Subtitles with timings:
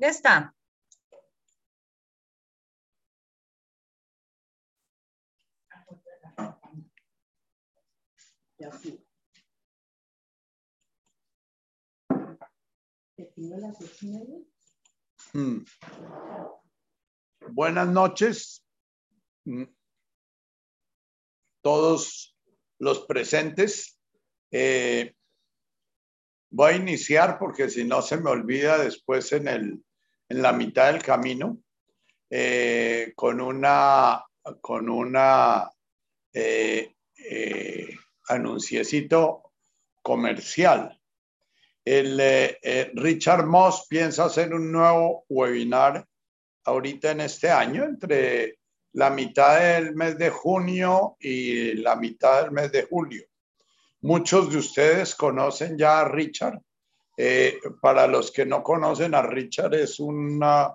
[0.00, 0.54] Está.
[15.34, 15.64] Mm.
[17.50, 18.64] Buenas noches,
[19.44, 19.64] mm.
[21.62, 22.36] todos
[22.78, 24.00] los presentes.
[24.50, 25.14] Eh,
[26.50, 29.84] voy a iniciar porque si no se me olvida después en, el,
[30.30, 31.58] en la mitad del camino
[32.30, 34.24] eh, con una,
[34.60, 35.70] con una
[36.32, 36.94] eh,
[38.28, 39.52] anunciecito
[40.00, 40.98] comercial.
[41.84, 42.22] El,
[42.94, 46.06] Richard Moss piensa hacer un nuevo webinar
[46.64, 48.60] ahorita en este año, entre
[48.92, 53.24] la mitad del mes de junio y la mitad del mes de julio.
[54.02, 56.60] Muchos de ustedes conocen ya a Richard.
[57.22, 60.74] Eh, para los que no conocen a Richard, es una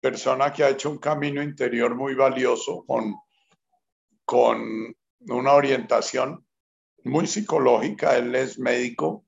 [0.00, 3.14] persona que ha hecho un camino interior muy valioso con,
[4.24, 4.96] con
[5.28, 6.46] una orientación
[7.04, 8.16] muy psicológica.
[8.16, 9.26] Él es médico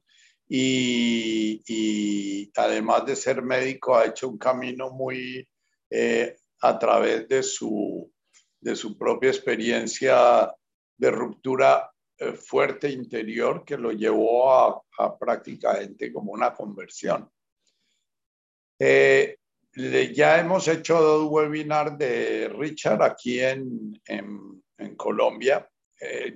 [0.48, 5.46] y, además de ser médico ha hecho un camino muy
[5.90, 8.10] eh, a través de su,
[8.58, 10.50] de su propia experiencia
[10.96, 11.91] de ruptura
[12.34, 17.28] fuerte interior que lo llevó a, prácticamente como una conversión.
[18.78, 19.36] Eh,
[19.74, 24.62] ya hemos hecho dos webinars de Richard aquí en, en,
[24.96, 25.68] Colombia.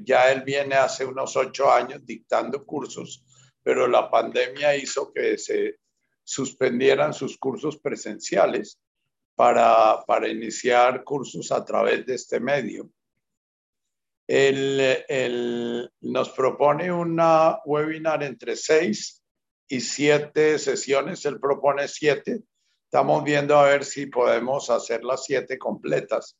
[0.03, 3.25] ya él viene hace unos ocho años dictando cursos,
[3.63, 5.81] pero la pandemia hizo que se
[6.25, 8.81] suspendieran sus cursos presenciales
[9.35, 12.91] para iniciar cursos a través de este medio.
[14.27, 19.23] Él, nos propone una webinar entre seis
[19.69, 21.25] y siete sesiones.
[21.25, 22.43] Él propone siete.
[22.85, 26.37] Estamos viendo a ver si podemos hacer las siete completas.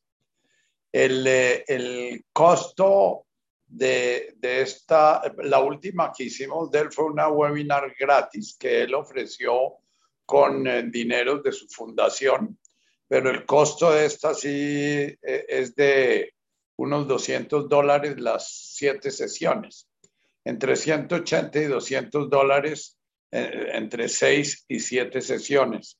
[0.91, 3.25] El, el costo
[3.65, 8.93] de, de, esta, la última que hicimos de él fue una webinar gratis que él
[8.95, 9.75] ofreció
[10.25, 12.57] con eh, dinero de su fundación
[13.07, 16.33] pero el costo de esta sí eh, es de
[16.77, 19.89] unos 200 dólares las siete sesiones,
[20.43, 22.97] entre 180 y 200 dólares
[23.31, 25.99] eh, entre seis y siete sesiones.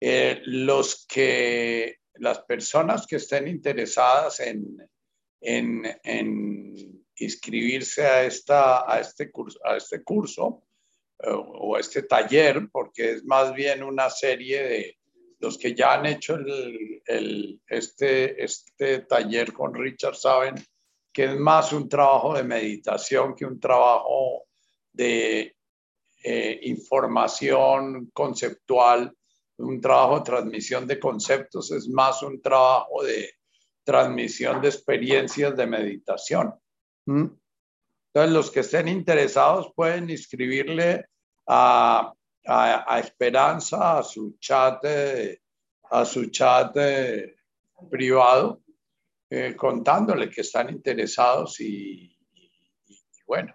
[0.00, 4.88] Eh, los que, las personas que estén interesadas en,
[5.40, 10.64] en, en inscribirse a, esta, a, este curso, a este curso
[11.24, 14.98] o a este taller, porque es más bien una serie de,
[15.42, 20.54] los que ya han hecho el, este, este taller con Richard saben
[21.12, 24.44] que es más un trabajo de meditación que un trabajo
[24.92, 25.56] de
[26.24, 29.14] eh, información conceptual,
[29.58, 33.30] un trabajo de transmisión de conceptos, es más un trabajo de
[33.84, 36.54] transmisión de experiencias de meditación.
[37.06, 37.26] ¿Mm?
[38.14, 41.04] Entonces, los que estén interesados pueden inscribirle
[41.46, 42.12] a
[42.46, 44.84] a, Esperanza, a su chat,
[45.92, 46.74] a su chat
[47.90, 48.62] privado,
[49.28, 52.18] eh, contándole que están interesados y,
[53.26, 53.54] bueno,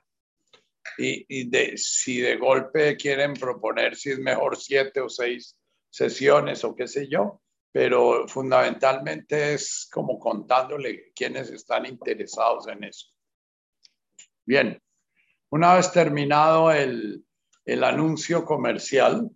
[0.99, 5.57] y, si de golpe quieren proponer si es mejor siete o seis
[5.89, 13.07] sesiones o qué sé yo, pero fundamentalmente es como contándole quiénes están interesados en eso.
[14.45, 14.79] Bien,
[15.49, 17.25] una vez terminado el,
[17.65, 19.27] el anuncio comercial,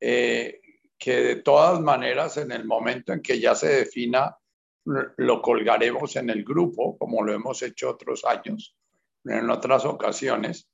[0.00, 0.60] eh,
[0.98, 4.36] que de todas maneras en el momento en que ya se defina,
[4.84, 8.76] lo colgaremos en el grupo, como lo hemos hecho otros años,
[9.24, 10.68] en otras ocasiones.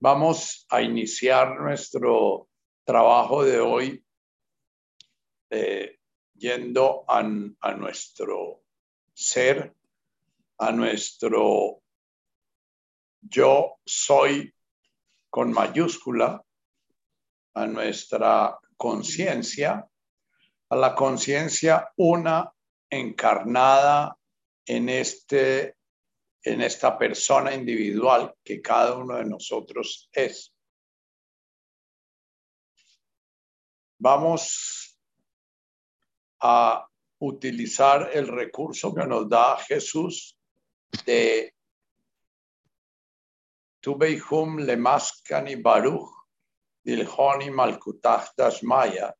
[0.00, 2.48] Vamos a iniciar nuestro
[2.84, 4.04] trabajo de hoy
[5.50, 5.98] eh,
[6.34, 8.62] yendo a, a nuestro
[9.12, 9.74] ser,
[10.58, 11.82] a nuestro
[13.20, 14.52] yo soy
[15.30, 16.44] con mayúscula
[17.54, 19.88] a nuestra conciencia,
[20.68, 22.52] a la conciencia una
[22.90, 24.16] encarnada
[24.66, 25.76] en, este,
[26.42, 30.52] en esta persona individual que cada uno de nosotros es.
[33.98, 34.98] Vamos
[36.40, 36.86] a
[37.18, 40.38] utilizar el recurso que nos da Jesús
[41.06, 41.54] de
[43.80, 46.23] Tubeihum Lemaskani Baruch
[46.84, 49.14] Dilhoni Malkutach Dashmaya.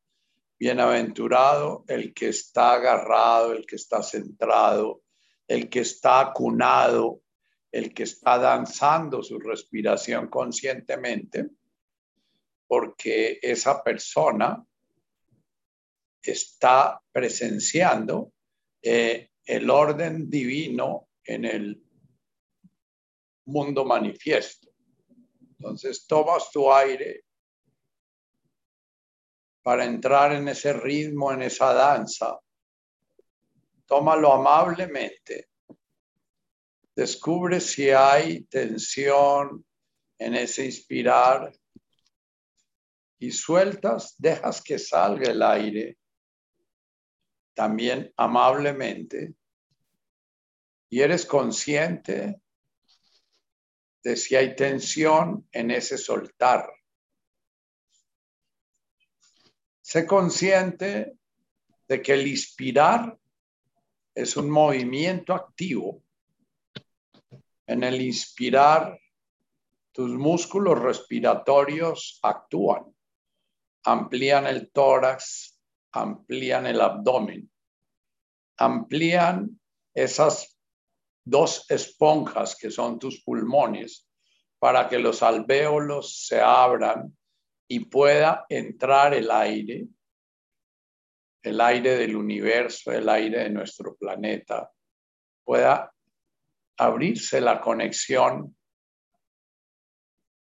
[0.59, 5.03] Bienaventurado el que está agarrado, el que está centrado,
[5.49, 7.23] el que está acunado,
[7.73, 11.51] el que está danzando su respiración conscientemente,
[12.69, 14.65] porque esa persona
[16.23, 18.33] está presenciando
[18.81, 21.83] eh, el orden divino en el
[23.47, 24.71] mundo manifiesto.
[25.59, 27.24] Entonces tomas tu aire
[29.65, 32.39] para entrar en ese ritmo, en esa danza.
[33.87, 35.49] Tómalo amablemente.
[36.95, 39.65] Descubre si hay tensión
[40.19, 41.51] en ese inspirar
[43.19, 45.97] y sueltas, dejas que salga el aire
[47.55, 49.33] también amablemente
[50.91, 52.39] y eres consciente
[54.03, 56.69] de si hay tensión en ese soltar.
[59.85, 61.19] Sé consciente
[61.87, 63.19] de que el inspirar
[64.15, 66.03] es un movimiento activo.
[67.67, 68.99] En el inspirar,
[69.93, 72.97] tus músculos respiratorios actúan,
[73.85, 75.61] amplían el tórax,
[75.93, 77.51] amplían el abdomen,
[78.57, 79.61] amplían
[79.93, 80.59] esas
[81.23, 84.09] dos esponjas que son tus pulmones
[84.59, 87.15] para que los alvéolos se abran
[87.69, 89.87] y pueda entrar el aire,
[91.43, 94.71] el aire del universo, el aire de nuestro planeta,
[95.45, 95.93] pueda
[96.77, 98.57] abrirse la conexión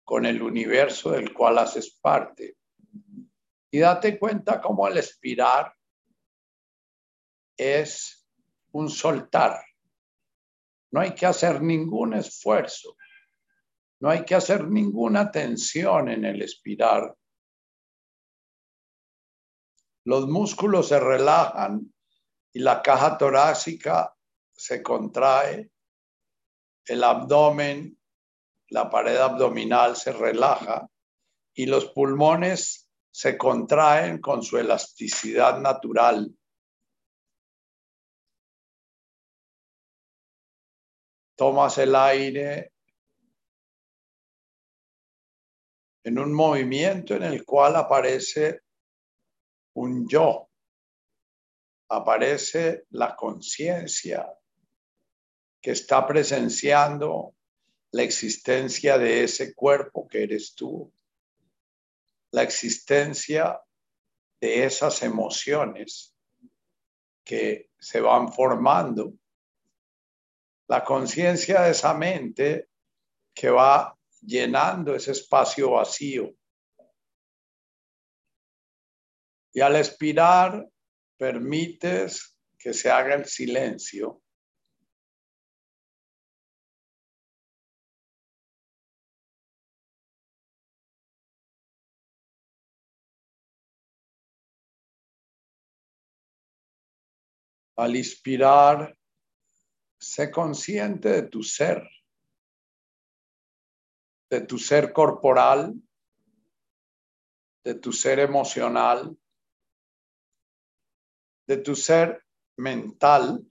[0.04, 2.58] con el universo del cual haces parte.
[3.70, 5.74] Y date cuenta cómo el expirar
[7.58, 8.28] es
[8.72, 9.62] un soltar.
[10.92, 12.97] No hay que hacer ningún esfuerzo.
[14.00, 17.16] No hay que hacer ninguna tensión en el espirar.
[20.06, 21.94] Los músculos se relajan
[22.54, 24.16] y la caja torácica
[24.54, 25.72] se contrae.
[26.86, 28.00] El abdomen,
[28.70, 30.88] la pared abdominal se relaja
[31.54, 36.38] y los pulmones se contraen con su elasticidad natural.
[41.38, 42.74] tomas el aire
[46.08, 48.62] en un movimiento en el cual aparece
[49.74, 50.50] un yo,
[51.90, 54.34] aparece la conciencia
[55.62, 57.36] que está presenciando
[57.92, 60.90] la existencia de ese cuerpo que eres tú,
[62.32, 63.60] la existencia
[64.40, 66.16] de esas emociones
[67.26, 69.14] que se van formando
[70.70, 72.70] la conciencia de esa mente
[73.34, 73.97] que va
[74.28, 76.36] llenando ese espacio vacío.
[79.54, 80.68] Y al expirar,
[81.18, 84.22] permites que se haga el silencio.
[97.78, 98.98] Al inspirar,
[100.00, 101.88] sé consciente de tu ser,
[104.30, 105.74] de tu ser corporal,
[107.64, 109.18] de tu ser emocional,
[111.48, 112.26] de tu ser
[112.58, 113.46] mental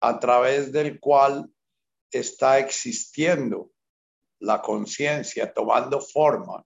[0.00, 1.48] a través del cual
[2.10, 3.72] está existiendo
[4.40, 6.64] la conciencia, tomando forma.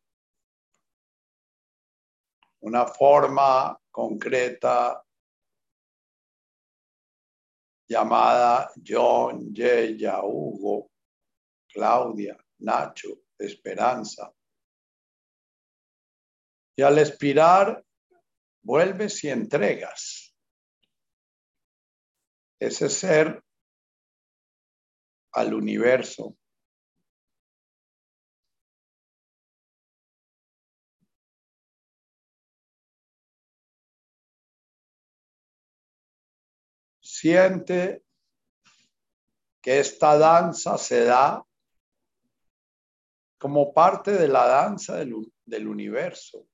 [2.61, 5.03] Una forma concreta
[7.89, 10.91] llamada John, Yeya, Hugo,
[11.73, 14.32] Claudia, Nacho, Esperanza.
[16.77, 17.85] Y al expirar,
[18.63, 20.31] vuelves y entregas
[22.61, 23.43] ese ser
[25.32, 26.37] al universo.
[37.01, 38.03] Siente
[39.63, 41.44] que esta danza se da
[43.41, 46.47] como parte de la danza del, universo.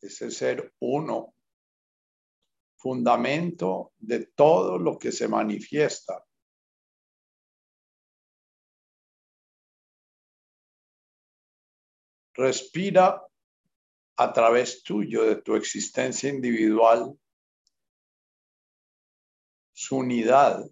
[0.00, 1.34] Ese ser uno,
[2.76, 6.24] fundamento de todo lo que se manifiesta.
[12.34, 13.20] Respira
[14.16, 17.18] a través tuyo, de tu existencia individual,
[19.72, 20.64] su unidad.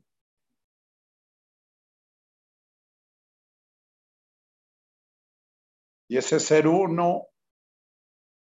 [6.12, 7.28] Y ese ser uno,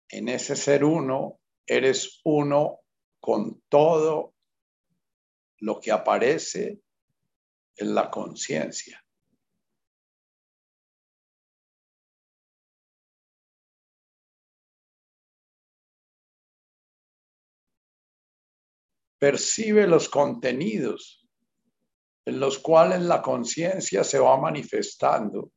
[0.09, 2.81] en ese ser uno, eres uno
[3.21, 4.35] con todo
[5.59, 6.81] lo que aparece
[7.77, 9.01] en la conciencia.
[19.17, 21.25] Percibe los contenidos
[22.25, 25.53] en los cuales la conciencia se va manifestando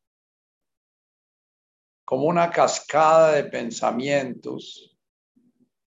[2.07, 4.97] como una cascada de pensamientos,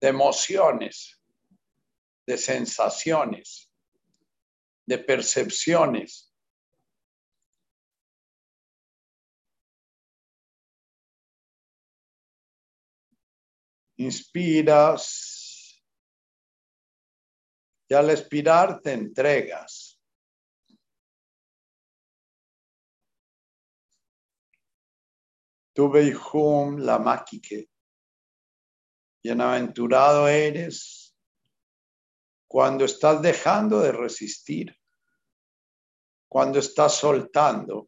[0.01, 1.21] de emociones,
[2.25, 3.71] de sensaciones,
[4.87, 6.33] de percepciones.
[13.97, 15.79] Inspiras
[17.87, 19.88] y al expirar te entregas.
[25.79, 27.69] Tu Beihum la máquique.
[29.23, 31.15] Bienaventurado eres
[32.49, 34.77] cuando estás dejando de resistir,
[36.27, 37.87] cuando estás soltando,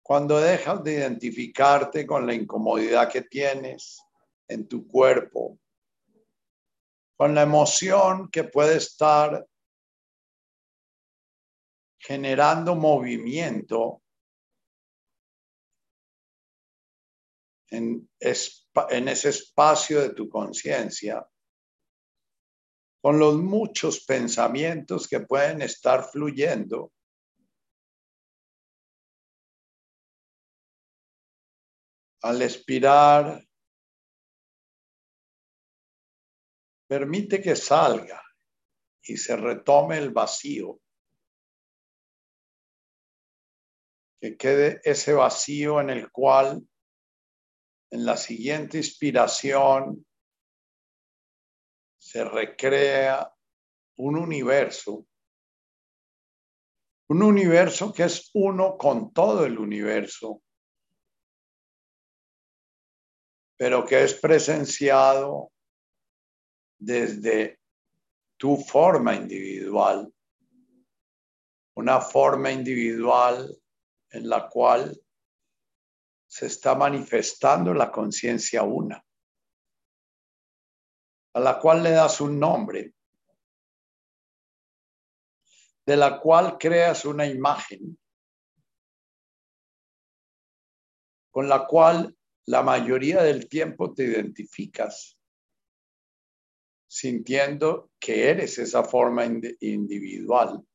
[0.00, 4.00] cuando dejas de identificarte con la incomodidad que tienes
[4.46, 5.58] en tu cuerpo,
[7.16, 9.44] con la emoción que puede estar
[11.98, 14.01] generando movimiento
[17.72, 21.26] en, ese espacio de tu conciencia,
[23.00, 26.92] con los muchos pensamientos que pueden estar fluyendo.
[32.22, 33.42] Al expirar,
[36.86, 38.22] permite que salga
[39.02, 40.78] y se retome el vacío.
[44.20, 46.64] Que quede ese vacío en el cual
[47.92, 50.04] en la siguiente inspiración
[51.98, 53.30] se recrea
[53.96, 55.06] un universo,
[57.08, 60.42] un universo que es uno con todo el universo,
[63.58, 65.52] pero que es presenciado
[66.78, 67.60] desde
[68.38, 70.10] tu forma individual,
[71.76, 73.54] una forma individual
[74.08, 74.98] en la cual
[76.32, 79.04] se está manifestando la conciencia una,
[81.34, 82.94] a la cual le das un nombre,
[85.84, 87.98] de la cual creas una imagen,
[91.30, 95.18] con la cual la mayoría del tiempo te identificas,
[96.88, 99.26] sintiendo que eres esa forma
[99.60, 100.66] individual.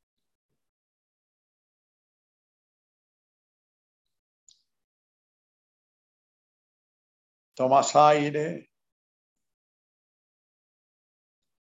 [7.58, 8.70] Tomas aire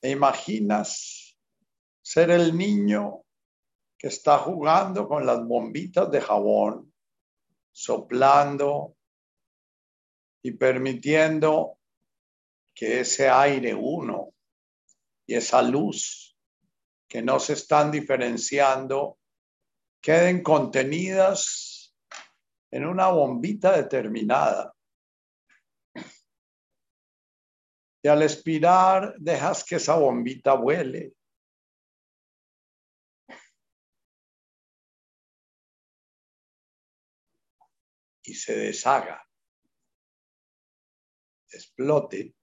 [0.03, 1.35] e imaginas
[1.99, 3.23] ser el niño
[3.97, 6.93] que está jugando con las bombitas de jabón,
[7.71, 8.95] soplando
[10.43, 11.79] y permitiendo
[12.75, 14.35] que ese aire uno
[15.25, 16.37] y esa luz
[17.07, 19.17] que no se están diferenciando
[19.99, 21.95] queden contenidas
[22.69, 24.75] en una bombita determinada
[28.09, 31.13] Al expirar, dejas que esa bombita vuele.
[38.23, 39.23] Y se deshaga,
[41.51, 42.35] explote,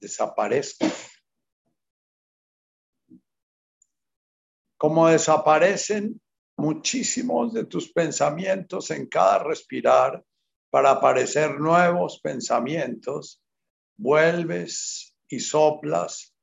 [0.00, 0.86] desaparezca.
[4.76, 6.20] Como desaparecen
[6.56, 10.24] muchísimos de tus pensamientos en cada respirar
[10.70, 13.43] para aparecer nuevos pensamientos
[13.96, 16.34] vuelves y soplas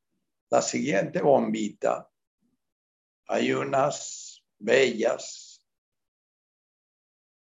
[0.50, 2.10] la siguiente bombita.
[3.28, 5.66] Hay unas bellas,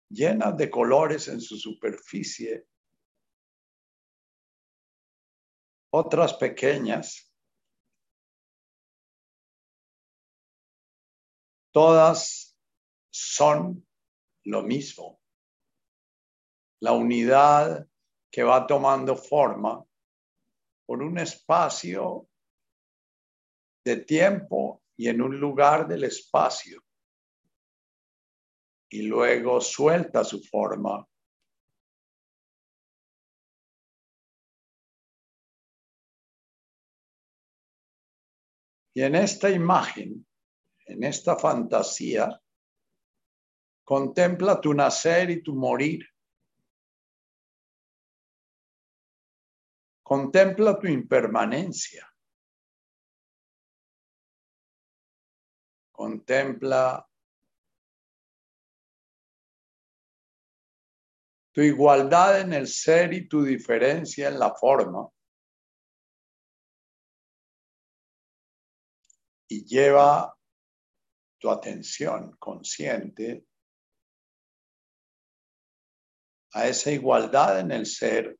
[0.09, 2.67] llenas de colores en su superficie,
[5.93, 7.29] otras pequeñas,
[11.71, 12.57] todas
[13.09, 13.85] son
[14.45, 15.21] lo mismo.
[16.79, 17.87] La unidad
[18.31, 19.85] que va tomando forma
[20.91, 22.27] por un espacio
[23.85, 26.83] de tiempo y en un lugar del espacio.
[28.89, 31.07] Y luego suelta su forma.
[38.93, 40.27] Y en esta imagen,
[40.87, 42.37] en esta fantasía,
[43.85, 46.10] contempla tu nacer y tu morir.
[50.03, 52.07] Contempla tu impermanencia.
[55.91, 57.07] Contempla
[61.53, 65.09] tu igualdad en el ser y tu diferencia en la forma.
[69.51, 70.33] y lleva
[71.37, 73.45] tu atención consciente
[76.53, 78.39] a esa igualdad en el ser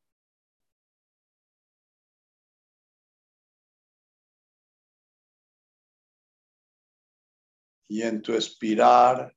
[7.92, 9.36] y en tu espirar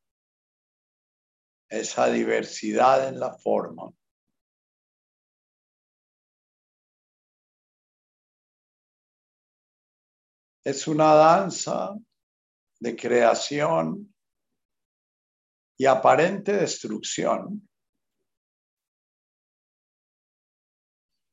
[1.69, 3.93] esa diversidad en la forma.
[10.63, 11.97] Es una danza
[12.79, 14.15] de creación
[15.77, 17.69] y aparente destrucción.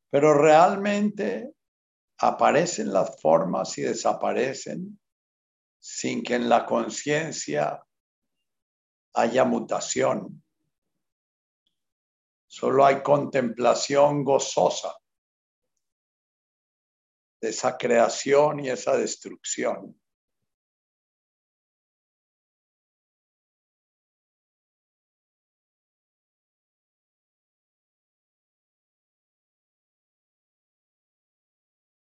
[0.09, 1.53] Pero realmente
[2.17, 4.99] aparecen las formas y desaparecen
[5.81, 7.83] sin que en la conciencia
[9.13, 10.43] haya mutación.
[12.47, 14.95] Solo hay contemplación gozosa
[17.41, 19.99] de esa creación y esa destrucción.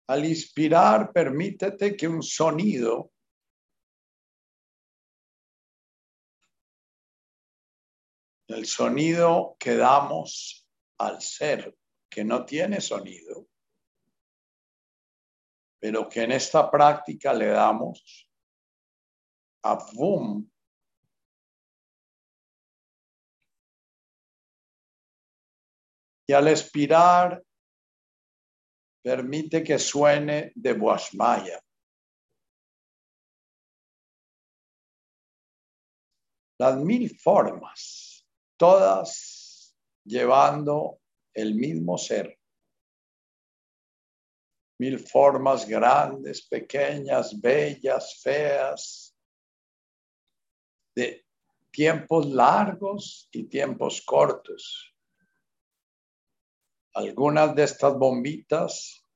[0.09, 3.13] Al inspirar, permítete que un sonido
[8.53, 10.67] el sonido que damos
[10.99, 11.77] al ser
[12.09, 13.47] que no tiene sonido,
[15.79, 18.29] pero que en esta práctica le damos
[19.63, 20.51] a boom.
[26.27, 27.43] Y al expirar,
[29.03, 31.61] permite que suene de Boashmaya.
[36.59, 38.10] Las mil formas
[38.61, 39.75] todas
[40.05, 41.01] llevando
[41.33, 42.39] el mismo ser.
[44.79, 49.17] Mil formas grandes, pequeñas, bellas, feas,
[50.95, 51.25] de
[51.71, 54.95] tiempos largos y tiempos cortos.
[56.93, 59.07] Algunas de estas bombitas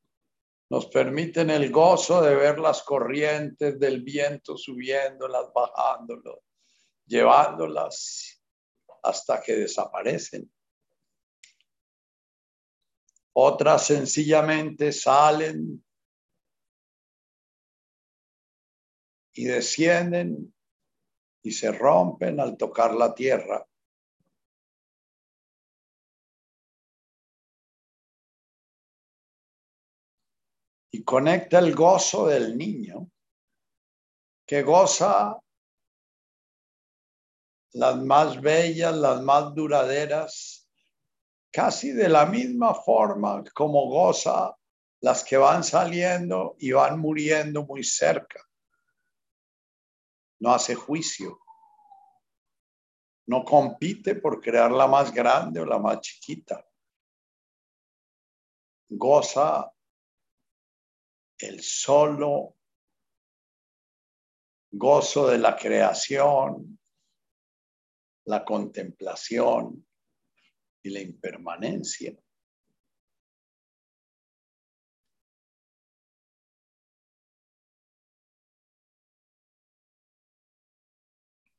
[0.70, 6.38] nos permiten el gozo de ver las corrientes del viento subiéndolas, bajándolas,
[7.04, 8.33] llevándolas
[9.04, 10.50] hasta que desaparecen.
[13.34, 15.84] Otras sencillamente salen
[19.34, 20.54] y descienden
[21.42, 23.66] y se rompen al tocar la tierra.
[30.92, 33.10] Y conecta el gozo del niño
[34.46, 35.43] que goza
[37.74, 40.68] las más bellas, las más duraderas,
[41.50, 44.56] casi de la misma forma como goza
[45.00, 48.40] las que van saliendo y van muriendo muy cerca.
[50.40, 51.40] No hace juicio.
[53.26, 56.64] No compite por crear la más grande o la más chiquita.
[58.88, 59.70] Goza
[61.38, 62.56] el solo
[64.70, 66.78] gozo de la creación,
[68.26, 69.86] la contemplación
[70.82, 72.16] y la impermanencia.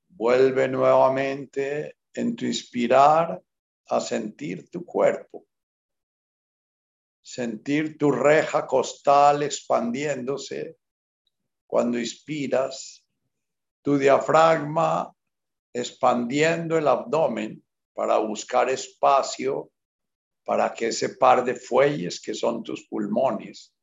[0.09, 3.41] Vuelve nuevamente en tu inspirar
[3.87, 5.45] a sentir tu cuerpo,
[7.21, 10.77] sentir tu reja costal expandiéndose
[11.67, 13.05] cuando inspiras,
[13.81, 15.14] tu diafragma
[15.75, 17.61] expandiendo el abdomen
[17.93, 19.73] para buscar espacio
[20.45, 23.75] para que ese par de fuelles que son tus pulmones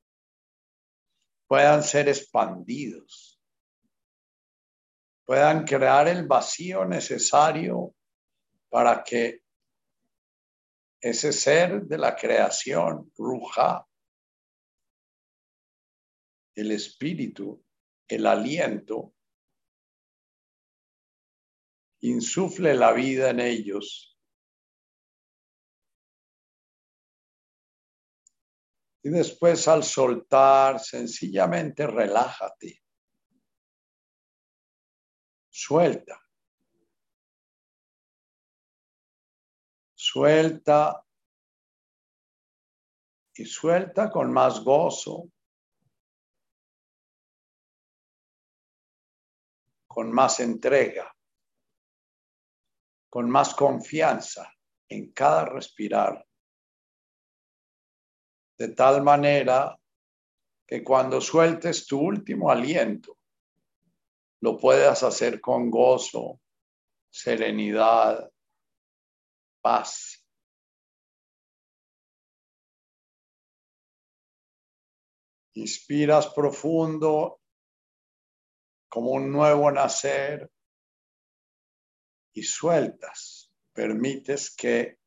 [1.47, 3.39] puedan ser expandidos,
[5.27, 7.95] puedan crear el vacío necesario
[8.71, 9.43] para que
[10.99, 13.87] ese ser de la creación, Ruja,
[16.55, 17.63] el espíritu,
[18.09, 19.13] el aliento,
[22.03, 24.19] insufle la vida en ellos.
[29.05, 32.83] Y después al soltar, sencillamente relájate.
[35.51, 36.21] Suelta.
[39.95, 41.05] Suelta
[43.35, 45.31] y suelta con más gozo,
[49.87, 51.13] con más entrega
[53.13, 54.51] con más confianza
[54.89, 56.27] en cada respirar.
[58.57, 59.79] De tal manera
[60.67, 63.19] que cuando sueltes tu último aliento,
[64.41, 66.41] lo puedas hacer con gozo,
[67.11, 68.33] serenidad,
[69.61, 70.27] paz.
[75.53, 77.43] Inspiras profundo
[78.89, 80.51] como un nuevo nacer
[82.33, 83.51] y sueltas.
[83.73, 84.99] Permites que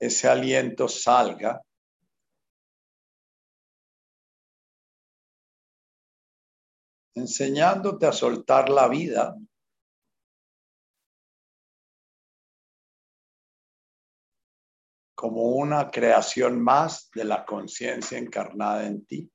[0.00, 1.62] ese aliento salga.
[7.14, 9.36] enseñándote a soltar la vida
[15.18, 19.28] como una creación más de la conciencia encarnada en ti.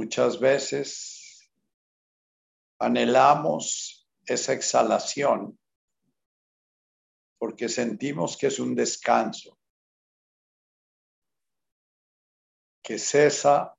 [0.00, 1.50] Muchas veces
[2.78, 5.58] anhelamos esa exhalación
[7.36, 9.58] porque sentimos que es un descanso.
[12.80, 13.76] que cesa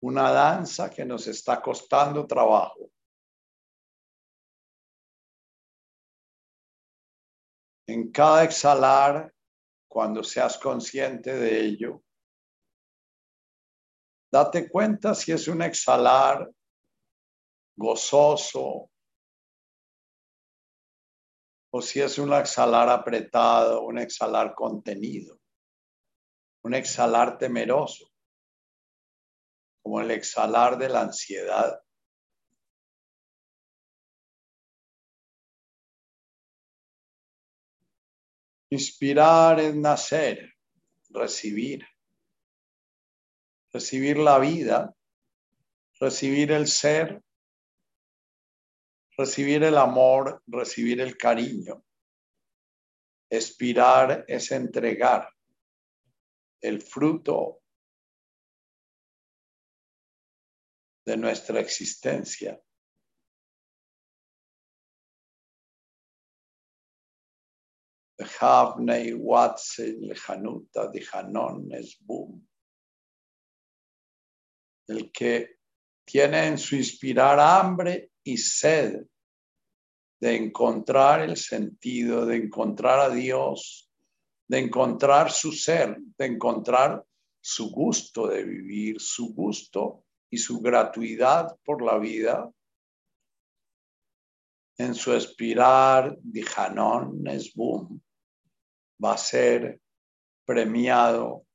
[0.00, 2.90] una danza que nos está costando trabajo.
[7.86, 9.32] En cada exhalar,
[9.86, 12.03] cuando seas consciente de ello,
[14.34, 16.50] date cuenta si es un exhalar
[17.76, 18.90] gozoso
[21.70, 25.38] o si es un exhalar apretado, un exhalar contenido,
[26.64, 28.10] un exhalar temeroso
[29.84, 31.80] como el exhalar de la ansiedad.
[38.70, 40.54] Inspirar es nacer,
[41.10, 41.86] recibir,
[43.74, 44.94] recibir la vida,
[45.98, 47.20] recibir el ser,
[49.18, 51.84] recibir el amor, recibir el cariño.
[53.28, 55.28] Expirar es entregar
[56.60, 57.62] el fruto
[61.04, 62.60] de nuestra existencia.
[68.40, 69.12] Havnei
[71.12, 71.68] Hanon,
[72.06, 72.53] boom.
[74.86, 75.56] El que
[76.04, 79.04] tiene en su inspirar hambre y sed
[80.20, 83.90] de encontrar el sentido, de encontrar a Dios,
[84.48, 87.04] de encontrar su ser, de encontrar
[87.40, 92.50] su gusto de vivir, su gusto y su gratuidad por la vida,
[94.78, 97.22] en su espiral Dijanón
[97.54, 98.00] boom
[99.02, 99.80] va a ser
[100.46, 101.46] premiado,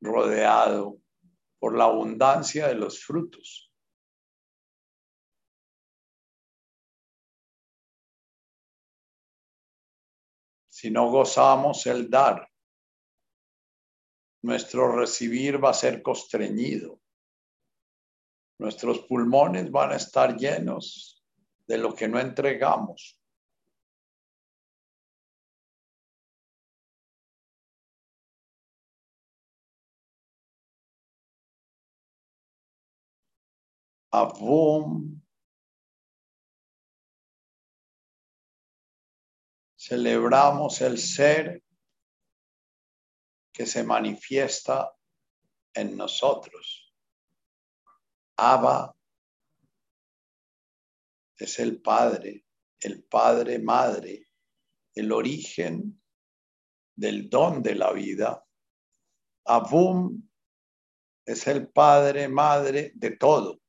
[0.00, 0.99] rodeado
[1.60, 3.70] por la abundancia de los frutos.
[10.68, 12.48] Si no gozamos el dar,
[14.42, 16.98] nuestro recibir va a ser constreñido.
[18.58, 21.22] Nuestros pulmones van a estar llenos
[21.66, 23.19] de lo que no entregamos.
[34.12, 35.20] Avum.
[39.76, 41.62] Celebramos el ser
[43.52, 44.92] que se manifiesta
[45.74, 46.94] en nosotros.
[48.36, 48.94] Abba
[51.36, 52.44] es el Padre,
[52.80, 54.26] el Padre Madre,
[54.94, 56.02] el origen
[56.94, 58.44] del don de la vida.
[59.44, 60.28] Abum
[61.24, 63.60] es el Padre Madre de todo.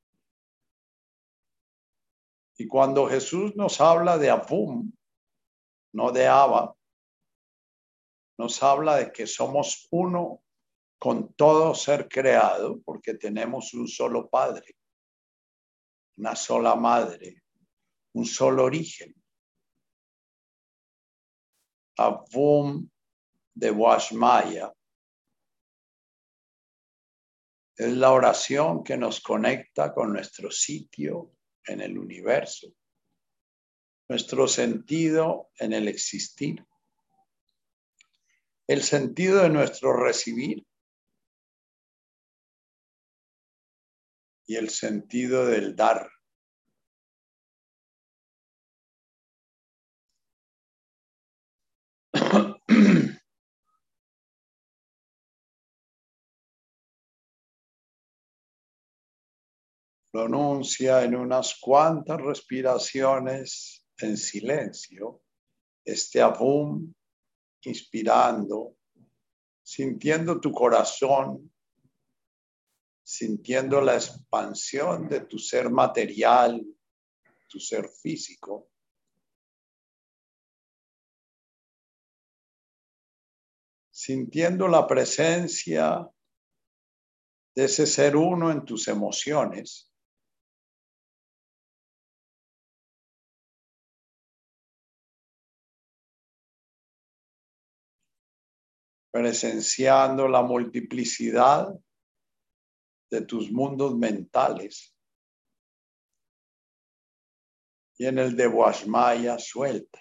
[2.58, 4.92] Y cuando Jesús nos habla de Abum,
[5.94, 6.76] no de Abba,
[8.38, 10.44] nos habla de que somos uno
[11.00, 14.76] con todo ser creado, porque tenemos un solo Padre,
[16.18, 17.44] una sola Madre,
[18.14, 19.16] un solo origen.
[21.98, 22.90] Avum
[23.54, 24.74] de Washmaya
[27.76, 31.32] es la oración que nos conecta con nuestro sitio
[31.65, 32.74] en el universo,
[34.10, 36.65] nuestro sentido en el existir,
[38.67, 40.65] el sentido de nuestro recibir.
[44.47, 46.10] Y el sentido del dar.
[60.12, 65.21] Pronuncia en unas cuantas respiraciones en silencio
[65.86, 66.93] este abum
[67.63, 68.76] inspirando,
[69.63, 71.52] sintiendo tu corazón,
[73.04, 76.63] sintiendo la expansión de tu ser material,
[77.47, 78.69] tu ser físico.
[83.91, 86.10] Sintiendo la presencia
[87.54, 89.91] de ese ser uno en tus emociones.
[99.12, 101.67] Presenciando la multiplicidad
[103.12, 104.95] de tus mundos mentales.
[107.97, 110.00] Y en el de Guasmaya suelta.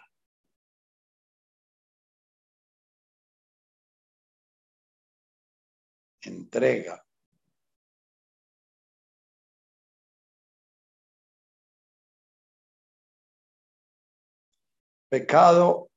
[6.22, 7.04] Entrega.
[15.10, 15.89] Pecado,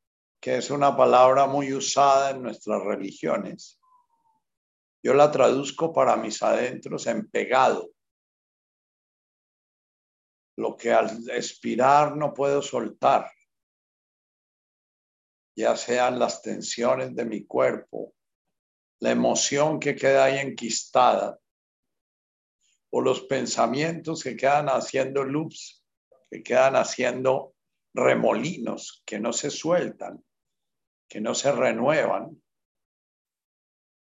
[0.44, 3.80] que es una palabra muy usada en nuestras religiones,
[5.02, 7.90] yo la traduzco para mis adentros en pegado.
[10.58, 13.32] Lo que al expirar no puedo soltar,
[15.56, 18.14] ya sean las tensiones de mi cuerpo,
[19.00, 21.40] la emoción que queda ahí enquistada,
[22.92, 25.86] o los pensamientos que quedan haciendo loops,
[26.30, 27.56] que quedan haciendo
[27.94, 30.22] remolinos que no se sueltan,
[31.08, 32.42] que no se renuevan.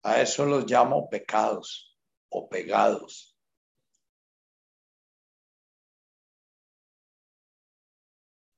[0.04, 1.98] A eso los llamo pecados
[2.30, 3.38] o pegados.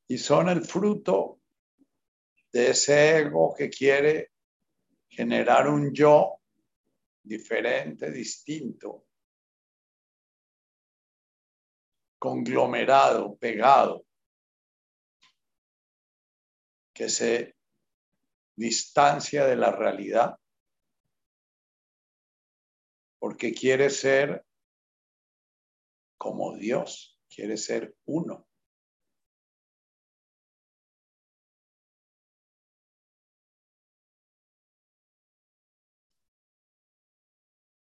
[0.08, 1.40] Y son el fruto
[2.52, 4.32] de ese ego que quiere
[5.08, 6.42] generar un yo
[7.24, 9.06] diferente, distinto,
[12.18, 14.06] conglomerado, pegado
[17.00, 17.56] que se
[18.60, 20.36] distancia de la realidad
[23.18, 24.46] porque quiere ser
[26.18, 28.46] como Dios, quiere ser uno.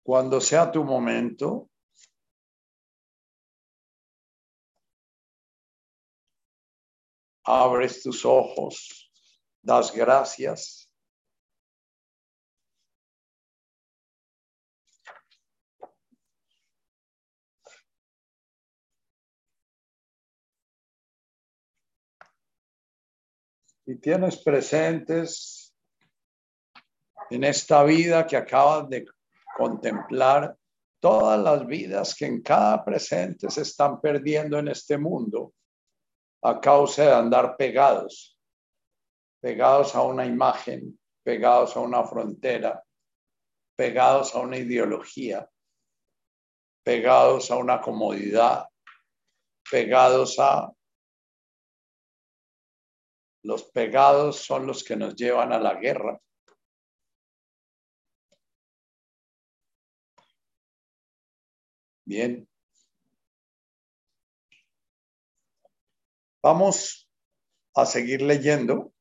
[0.03, 1.71] Cuando sea tu momento,
[7.45, 9.06] abres tus ojos
[9.67, 10.89] das gracias.
[23.85, 25.75] Y tienes presentes
[27.31, 29.05] en esta vida que acabas de
[29.57, 30.57] contemplar
[31.01, 35.55] todas las vidas que en cada presente se están perdiendo en este mundo
[36.43, 38.36] a causa de andar pegados
[39.41, 42.83] pegados a una imagen, pegados a una frontera,
[43.77, 45.49] pegados a una ideología,
[46.85, 48.67] pegados a una comodidad,
[49.71, 50.73] pegados a...
[53.43, 56.21] Los pegados son los que nos llevan a la guerra.
[62.05, 62.49] Bien.
[66.43, 67.09] Vamos
[67.75, 68.93] a seguir leyendo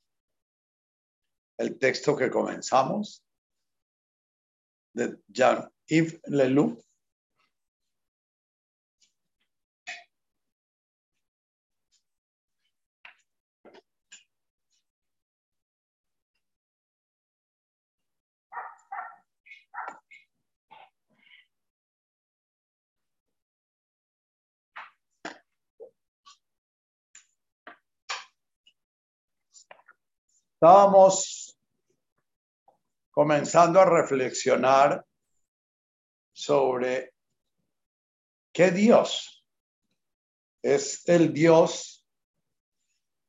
[1.57, 3.23] el texto que comenzamos
[4.93, 6.81] de Jean-Yves Leloup.
[30.55, 31.44] Estábamos
[33.15, 35.05] comenzando a reflexionar
[36.33, 37.13] sobre
[38.51, 39.45] qué Dios
[40.61, 42.05] es el Dios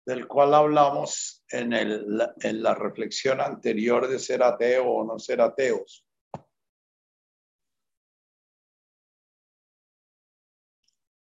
[0.05, 5.41] del cual hablamos en, el, en la reflexión anterior de ser ateo o no ser
[5.41, 6.05] ateos.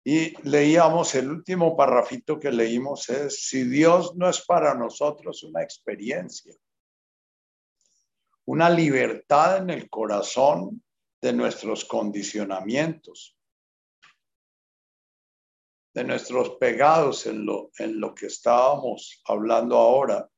[0.03, 5.61] Y leíamos el último parrafito que leímos es, si Dios no es para nosotros una
[5.61, 6.53] experiencia,
[8.45, 10.83] una libertad en el corazón
[11.21, 13.37] de nuestros condicionamientos,
[15.93, 20.29] de nuestros pegados en lo, en lo que estábamos hablando ahora,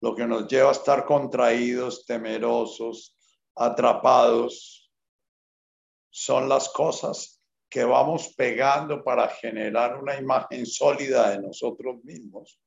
[0.00, 3.16] lo que nos lleva a estar contraídos, temerosos,
[3.56, 4.92] atrapados,
[6.10, 12.58] son las cosas que vamos pegando para generar una imagen sólida de nosotros mismos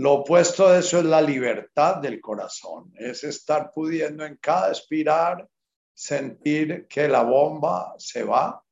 [0.00, 5.46] Lo opuesto de eso es la libertad del corazón, es estar pudiendo en cada expirar
[5.92, 8.64] sentir que la bomba se va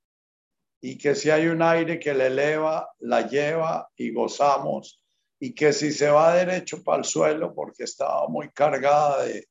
[0.80, 5.04] y que si hay un aire que le eleva, la lleva y gozamos.
[5.38, 9.48] Y que si se va derecho para el suelo porque estaba muy cargada de,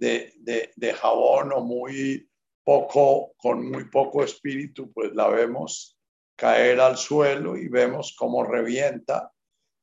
[0.00, 2.28] de, de, jabón o muy
[2.64, 5.96] poco, con muy poco espíritu, pues la vemos
[6.34, 9.30] caer al suelo y vemos cómo revienta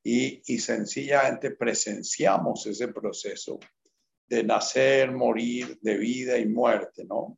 [0.04, 3.60] y, sencillamente presenciamos ese proceso
[4.28, 7.38] de nacer, morir, de vida y muerte, ¿no?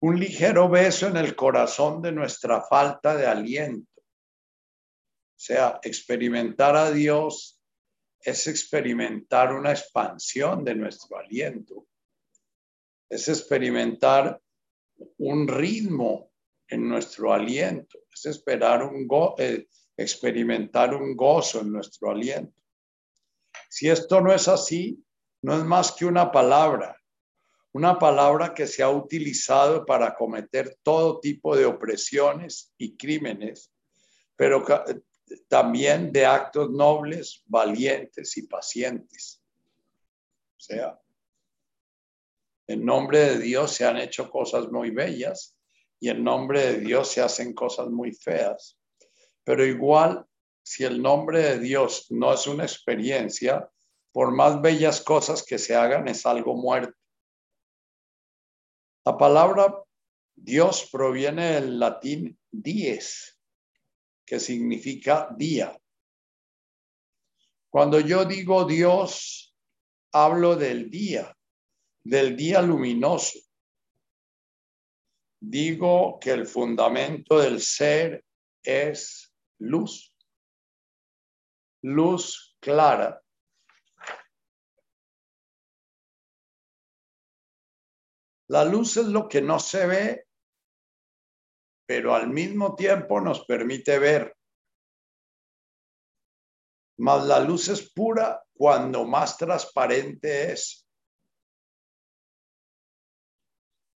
[0.00, 4.00] Un ligero beso en el corazón de nuestra falta de aliento.
[4.00, 7.60] O sea, experimentar a Dios
[8.20, 11.86] es experimentar una expansión de nuestro aliento.
[13.08, 14.40] Es experimentar
[15.18, 16.32] un ritmo
[16.66, 18.00] en nuestro aliento.
[18.10, 19.06] Es esperar un
[19.38, 22.54] eh, experimentar un gozo en nuestro aliento.
[23.68, 25.02] Si esto no es así,
[25.42, 26.96] no es más que una palabra,
[27.72, 33.72] una palabra que se ha utilizado para cometer todo tipo de opresiones y crímenes,
[34.36, 34.64] pero
[35.48, 39.42] también de actos nobles, valientes y pacientes.
[40.56, 40.98] O sea,
[42.66, 45.56] en nombre de Dios se han hecho cosas muy bellas
[45.98, 48.78] y en nombre de Dios se hacen cosas muy feas.
[49.44, 50.26] Pero igual
[50.62, 53.68] si el nombre de Dios no es una experiencia,
[54.12, 56.96] por más bellas cosas que se hagan, es algo muerto.
[59.04, 59.82] La palabra
[60.34, 63.38] Dios proviene del latín dies,
[64.24, 65.76] que significa día.
[67.68, 69.56] Cuando yo digo Dios,
[70.12, 71.36] hablo del día,
[72.04, 73.38] del día luminoso.
[75.40, 78.24] Digo que el fundamento del ser
[78.62, 79.31] es
[79.62, 80.12] luz
[81.82, 83.20] luz clara.
[88.48, 90.26] La luz es lo que no se ve,
[91.86, 94.36] pero al mismo tiempo nos permite ver.
[96.98, 100.86] Mas la luz es pura cuando más transparente es.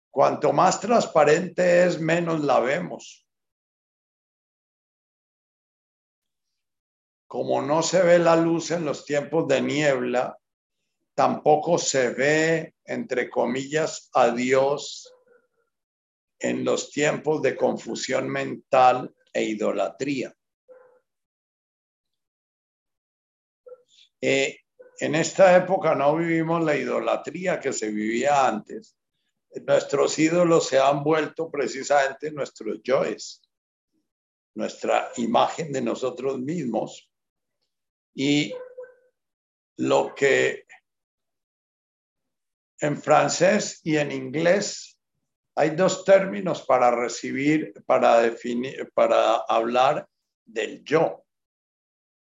[0.10, 3.25] Cuanto más transparente es, menos la vemos.
[7.36, 10.40] Como no se ve la luz en los tiempos de niebla,
[11.14, 15.14] tampoco se ve, entre comillas, a Dios
[16.40, 20.34] en los tiempos de confusión mental e idolatría.
[24.22, 24.60] Eh,
[25.02, 28.96] en esta época no vivimos la idolatría que se vivía antes.
[29.68, 33.42] Nuestros ídolos se han vuelto precisamente nuestros yoes,
[34.56, 37.12] nuestra imagen de nosotros mismos
[38.16, 38.54] y
[39.78, 40.66] lo que
[42.80, 44.98] en francés y en inglés
[45.56, 50.08] hay dos términos para recibir, para definir, para hablar
[50.46, 51.26] del yo.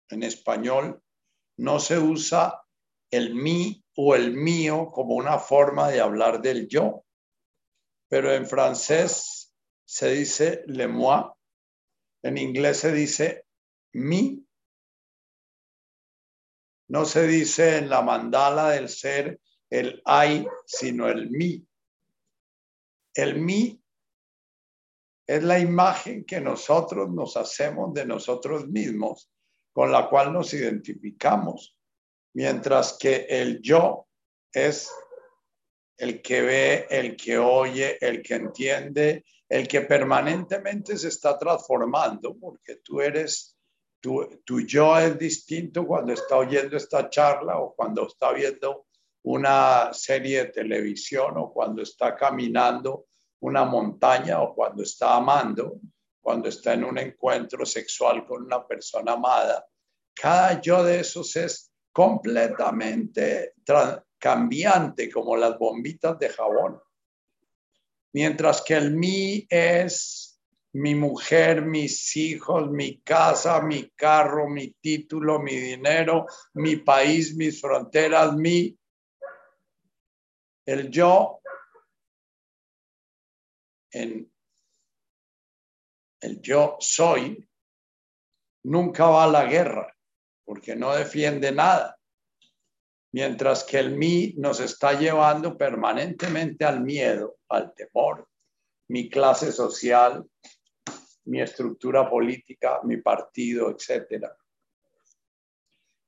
[0.10, 1.02] En español
[1.58, 2.62] no se usa
[3.12, 7.06] el mí o el mío como una forma de hablar del yo,
[8.10, 9.54] pero en francés
[9.86, 11.32] se dice le moi,
[12.24, 13.46] en inglés se dice
[13.94, 14.45] mi
[16.88, 21.66] no se dice en la mandala del ser el hay, sino el mí.
[23.14, 23.82] El mí
[25.28, 29.32] es la imagen que nosotros nos hacemos de nosotros mismos,
[29.74, 31.78] con la cual nos identificamos,
[32.34, 34.08] mientras que el yo
[34.54, 34.92] es
[35.98, 42.38] el que ve, el que oye, el que entiende, el que permanentemente se está transformando,
[42.38, 43.55] porque tú eres
[44.46, 48.86] tu, yo es distinto cuando está oyendo esta charla o cuando está viendo
[49.24, 53.08] una serie de televisión o cuando está caminando
[53.40, 55.80] una montaña o cuando está amando,
[56.22, 59.66] cuando está en un encuentro sexual con una persona amada.
[60.14, 63.54] Cada yo de esos es completamente
[64.20, 66.80] cambiante como las bombitas de jabón.
[68.14, 70.35] Mientras que el mí es
[70.76, 77.62] mi mujer, mis hijos, mi casa, mi carro, mi título, mi dinero, mi país, mis
[77.62, 78.78] fronteras, mi...
[80.66, 81.40] El yo
[83.92, 84.30] el
[86.42, 87.48] yo soy
[88.64, 89.96] nunca va a la guerra
[90.44, 91.98] porque no defiende nada.
[93.14, 98.28] Mientras que el mí nos está llevando permanentemente al miedo, al temor,
[98.90, 100.30] mi clase social,
[101.26, 104.36] mi estructura política, mi partido, etcétera.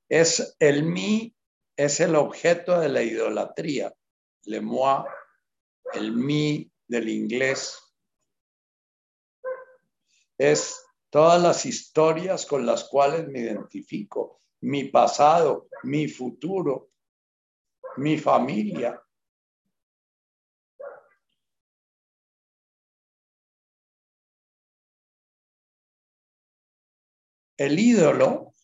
[0.08, 1.34] Es el mí,
[1.76, 3.92] es el objeto de la idolatría.
[4.44, 5.04] Le moi,
[5.92, 7.78] el mí del inglés.
[10.38, 16.90] Es todas las historias con las cuales me identifico, mi pasado, mi futuro,
[17.96, 19.00] mi familia.
[27.58, 28.54] El ídolo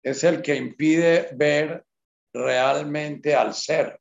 [0.00, 1.84] es el que impide ver
[2.32, 4.00] realmente al ser.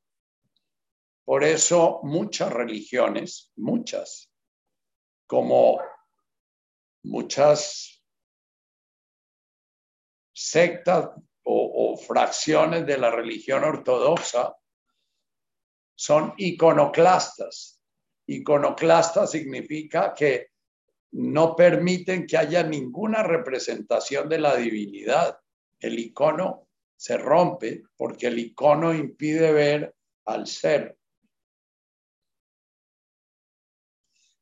[1.25, 4.31] Por eso muchas religiones, muchas,
[5.25, 5.81] como
[7.01, 8.03] muchas
[10.31, 11.09] sectas
[11.43, 14.55] o, fracciones de la religión ortodoxa
[15.95, 17.81] son iconoclastas.
[18.27, 20.49] Iconoclasta significa que
[21.15, 25.39] no permiten que haya ninguna representación de la divinidad.
[25.79, 29.95] El icono se rompe porque el icono impide ver
[30.25, 30.97] al ser.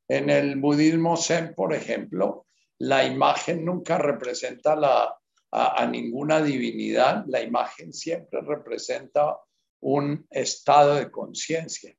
[0.07, 2.47] En el budismo zen, por ejemplo,
[2.80, 5.15] la imagen nunca representa la,
[5.51, 9.38] a, ninguna divinidad, la imagen siempre representa
[9.82, 11.95] un estado de conciencia.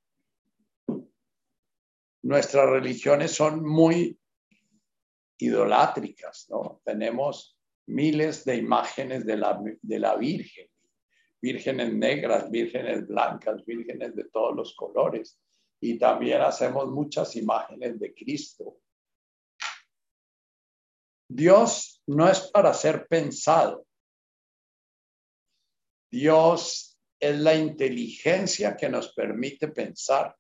[2.23, 4.19] Nuestras religiones son muy
[5.39, 6.81] idolátricas, ¿no?
[6.85, 10.69] Tenemos miles de imágenes de la, de la Virgen,
[11.41, 15.39] vírgenes negras, vírgenes blancas, vírgenes de todos los colores.
[15.81, 18.79] Y también hacemos muchas imágenes de Cristo.
[21.29, 23.87] Dios no es para ser pensado.
[26.11, 30.35] Dios es la inteligencia que nos permite pensar.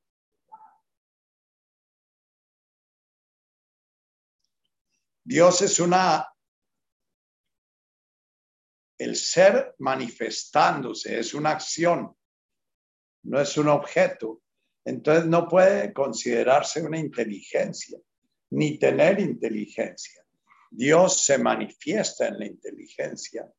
[5.25, 6.29] Dios es una,
[8.99, 12.14] el ser manifestándose, es una acción,
[13.22, 14.43] no es un objeto.
[14.85, 17.99] Entonces no puede considerarse una inteligencia,
[18.51, 20.22] ni tener inteligencia.
[20.70, 23.51] Dios se manifiesta en la inteligencia,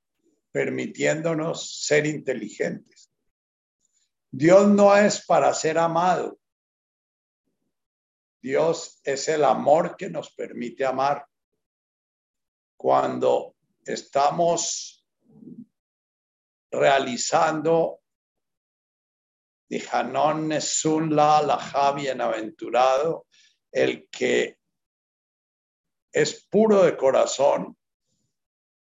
[0.52, 3.12] permitiéndonos ser inteligentes.
[4.30, 6.38] Dios no es para ser amado.
[8.40, 11.26] Dios es el amor que nos permite amar
[12.78, 13.56] cuando
[13.86, 15.06] estamos
[16.72, 18.02] realizando
[19.68, 23.26] Dijanon Nesun la la bienaventurado,
[23.72, 24.58] el que
[26.12, 27.76] es puro de corazón,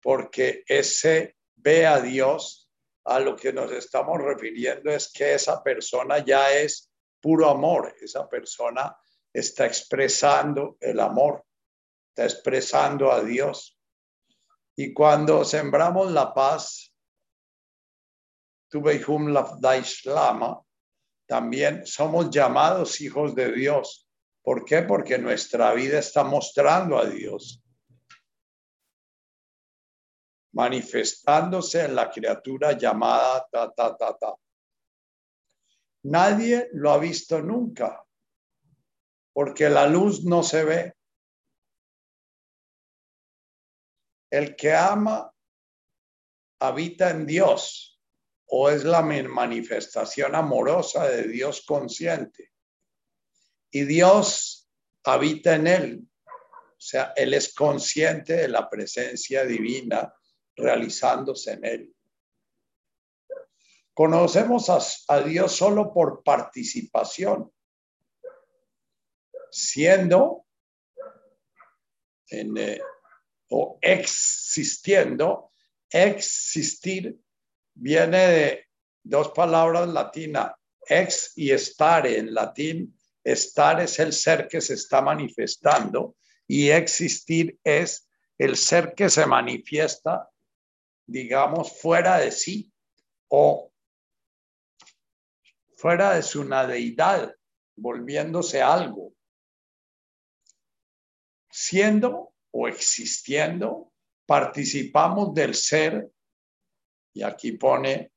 [0.01, 2.69] porque ese ve a Dios,
[3.05, 8.27] a lo que nos estamos refiriendo es que esa persona ya es puro amor, esa
[8.27, 8.95] persona
[9.31, 11.45] está expresando el amor,
[12.09, 13.79] está expresando a Dios.
[14.75, 16.93] Y cuando sembramos la paz,
[19.61, 20.61] la Islama,
[21.27, 24.07] también somos llamados hijos de Dios.
[24.41, 24.81] ¿Por qué?
[24.83, 27.61] Porque nuestra vida está mostrando a Dios,
[30.53, 34.33] manifestándose en la criatura llamada ta, ta, ta, ta.
[36.03, 38.03] Nadie lo ha visto nunca,
[39.33, 40.93] porque la luz no se ve.
[44.31, 45.31] El que ama
[46.59, 48.01] habita en Dios
[48.45, 52.51] o es la manifestación amorosa de Dios consciente.
[53.71, 54.69] Y Dios
[55.03, 56.07] habita en él.
[56.31, 60.13] O sea, él es consciente de la presencia divina
[60.55, 61.95] realizándose en él.
[63.93, 64.69] Conocemos
[65.07, 67.51] a, Dios solo por participación,
[69.51, 70.45] siendo
[72.27, 72.81] en, eh,
[73.51, 75.51] o existiendo,
[75.89, 77.19] existir
[77.73, 78.65] viene de
[79.03, 80.53] dos palabras latinas,
[80.87, 82.17] ex y estare.
[82.17, 86.15] En latín, estar es el ser que se está manifestando
[86.47, 90.29] y existir es el ser que se manifiesta,
[91.05, 92.71] digamos, fuera de sí
[93.27, 93.71] o
[95.75, 97.35] fuera de su deidad,
[97.75, 99.13] volviéndose algo.
[101.49, 103.91] Siendo o existiendo,
[104.25, 106.09] participamos del ser,
[107.13, 108.11] y aquí pone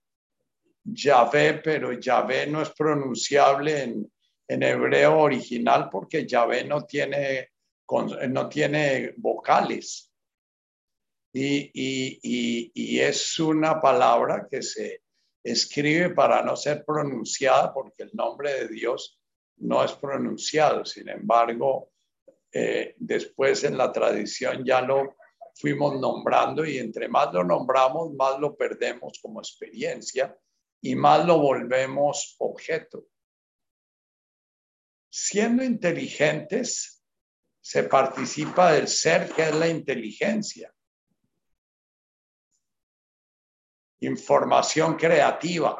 [0.84, 4.10] Yahvé, pero Yahvé no es pronunciable en,
[4.46, 7.48] hebreo original porque Yahvé no tiene,
[8.28, 10.12] no tiene vocales.
[11.32, 11.70] Y,
[12.72, 15.02] y, es una palabra que se
[15.42, 19.18] escribe para no ser pronunciada porque el nombre de Dios
[19.56, 20.84] no es pronunciado.
[20.84, 21.93] Sin embargo,
[22.56, 25.16] eh, después en la tradición ya lo
[25.56, 30.38] fuimos nombrando y entre más lo nombramos, más lo perdemos como experiencia
[30.80, 33.06] y más lo volvemos objeto.
[35.10, 37.02] Siendo inteligentes,
[37.60, 40.72] se participa del ser que es la inteligencia.
[44.00, 45.76] Información creativa.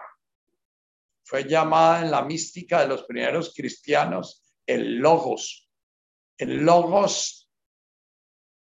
[1.23, 5.64] Fue llamada en la mística de los primeros cristianos el logos.
[6.37, 7.49] El logos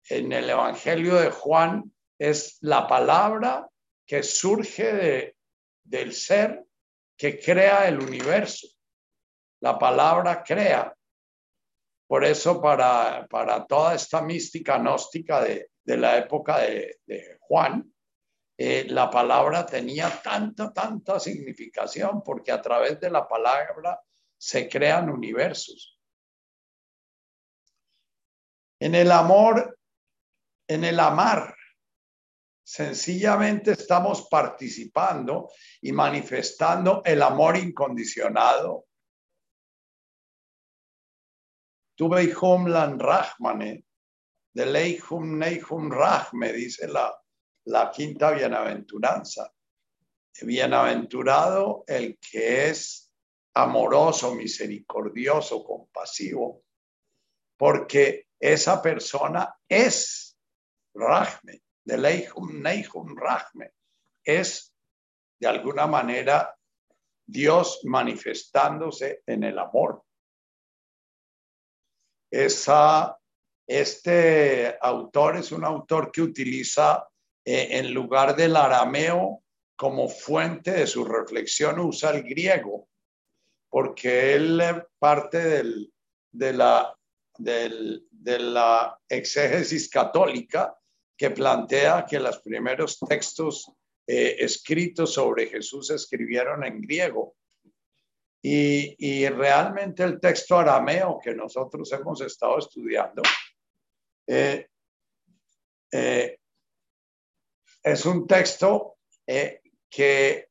[0.09, 3.69] en el Evangelio de Juan es la palabra
[4.05, 5.37] que surge de,
[5.83, 6.65] del ser
[7.15, 8.67] que crea el universo.
[9.61, 10.95] La palabra crea.
[12.07, 16.97] Por eso para, para toda esta mística gnóstica de, la época de,
[17.41, 17.93] Juan,
[18.57, 24.01] eh, la palabra tenía tanta, tanta significación porque a través de la palabra
[24.37, 25.98] se crean universos.
[28.79, 29.79] En el amor
[30.69, 31.55] en el amar.
[32.63, 35.51] Sencillamente estamos participando
[35.81, 38.85] y manifestando el amor incondicionado.
[41.95, 42.31] Tuve
[42.67, 43.83] lan rahmane,
[44.53, 47.11] de leihum neihum rahme, dice la,
[47.65, 49.51] la quinta bienaventuranza.
[50.41, 53.11] Bienaventurado el que es
[53.55, 56.63] amoroso, misericordioso, compasivo,
[57.57, 60.37] porque esa persona es
[60.93, 63.73] Rahme, de Leihum Neihum Rahme,
[64.23, 64.73] es
[65.39, 66.55] de alguna manera
[67.25, 70.03] Dios manifestándose en el amor.
[72.31, 73.17] Esa,
[73.67, 77.07] este autor es un autor que utiliza
[77.45, 79.43] eh, en lugar del arameo
[79.75, 82.89] como fuente de su reflexión, usa el griego,
[83.69, 84.61] porque él
[84.99, 85.93] parte del,
[86.31, 86.98] de, la,
[87.39, 90.75] de la exégesis católica
[91.17, 93.71] que plantea que los primeros textos
[94.07, 97.35] eh, escritos sobre Jesús se escribieron en griego.
[98.41, 103.21] Y, realmente el texto arameo que nosotros hemos estado estudiando
[104.25, 104.67] eh,
[105.91, 106.39] eh,
[107.83, 108.97] es un texto
[109.89, 110.49] que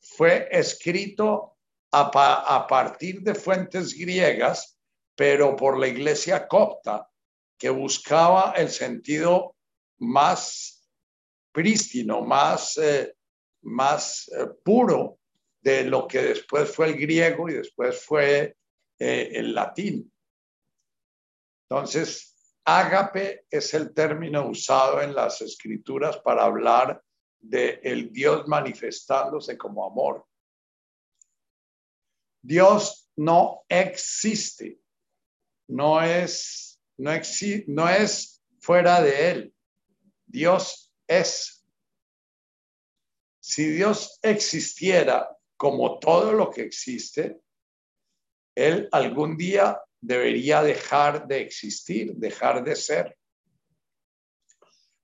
[0.00, 1.56] fue escrito
[1.92, 4.75] a, a partir de fuentes griegas,
[5.16, 7.08] pero por la iglesia copta,
[7.58, 9.56] que buscaba el sentido
[9.98, 10.86] más
[11.52, 13.16] prístino, más, eh,
[13.62, 15.18] más eh, puro
[15.62, 18.56] de lo que después fue el griego y después fue
[18.98, 20.12] eh, el latín.
[21.68, 27.02] Entonces, ágape es el término usado en las escrituras para hablar
[27.38, 30.26] de el Dios manifestándose como amor.
[32.42, 34.78] Dios no existe,
[35.68, 37.10] no es, no,
[37.66, 39.54] no es fuera de él.
[40.26, 41.64] Dios es.
[43.40, 47.40] Si Dios existiera como todo lo que existe,
[48.54, 53.16] Él algún día debería dejar de existir, dejar de ser.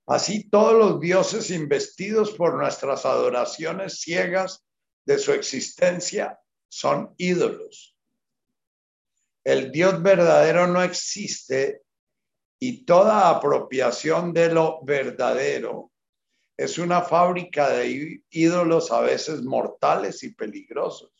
[0.07, 4.65] Así todos los dioses investidos por nuestras adoraciones ciegas
[5.07, 6.39] de su existencia
[6.69, 7.92] son ídolos.
[9.45, 11.83] El Dios verdadero no existe
[12.59, 15.91] y toda apropiación de lo verdadero
[16.57, 21.11] es una fábrica de ídolos a veces mortales y peligrosos.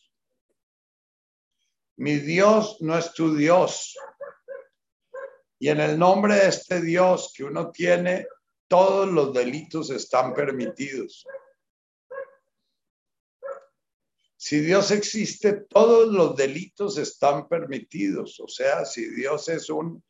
[1.97, 3.97] Mi Dios no es tu Dios.
[5.59, 8.27] Y en el nombre de este Dios que uno tiene,
[8.69, 11.25] todos los delitos están permitidos.
[14.45, 18.41] Si Dios existe, todos los delitos están permitidos.
[18.41, 20.03] O sea, si Dios es un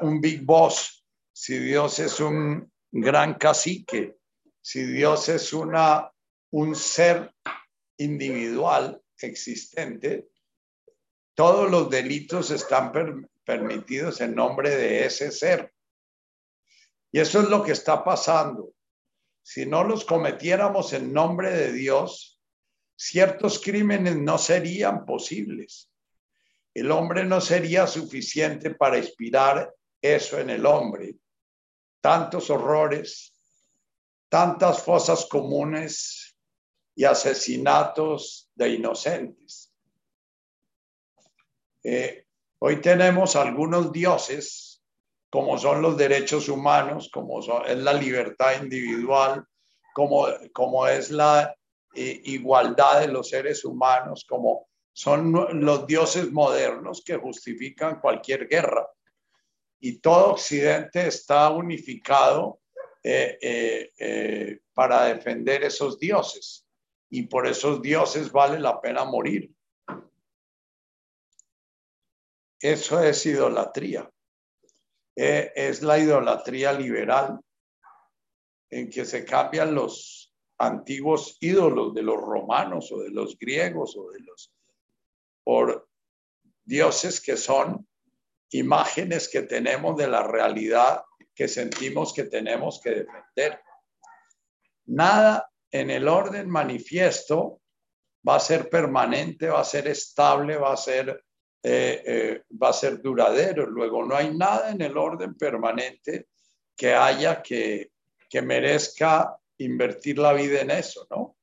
[0.00, 1.04] un big boss,
[1.34, 4.16] si Dios es un gran cacique,
[4.62, 6.10] si Dios es una,
[6.52, 7.30] un ser
[7.98, 10.30] individual existente,
[11.34, 12.90] todos los delitos están
[13.44, 15.74] permitidos en nombre de ese ser.
[17.12, 18.72] Y eso es lo que está pasando.
[19.42, 22.37] Si no los cometiéramos en nombre de Dios,
[22.98, 25.88] ciertos crímenes no serían posibles
[26.78, 31.16] el hombre no sería suficiente para inspirar eso en el hombre.
[32.00, 33.34] Tantos horrores,
[34.28, 36.36] tantas fosas comunes
[36.94, 39.72] y asesinatos de inocentes.
[41.82, 42.26] Eh,
[42.60, 44.80] hoy tenemos algunos dioses,
[45.30, 49.44] como son los derechos humanos, como es la libertad individual,
[49.92, 51.57] como, como es la
[51.94, 55.32] eh, igualdad de los seres humanos, como son
[55.64, 58.88] los dioses modernos que justifican cualquier guerra.
[59.80, 62.60] Y todo Occidente está unificado
[63.02, 66.66] eh, eh, eh, para defender esos dioses.
[67.10, 69.50] Y por esos dioses vale la pena morir.
[72.60, 74.10] Eso es idolatría.
[75.14, 77.40] es la idolatría liberal
[78.70, 80.27] en que se cambian los
[80.58, 84.52] antiguos ídolos de los romanos o de los griegos o de los
[85.44, 85.88] por
[86.64, 87.86] dioses que son
[88.50, 91.02] imágenes que tenemos de la realidad
[91.34, 93.60] que sentimos que tenemos que defender.
[94.86, 97.60] Nada en el orden manifiesto
[98.28, 101.24] va a ser permanente, va a ser estable, va a ser,
[101.62, 103.66] eh, eh, va a ser duradero.
[103.66, 106.28] Luego, no hay nada en el orden permanente
[106.76, 107.92] que haya que,
[108.28, 111.36] que merezca invertir la vida en eso, ¿no?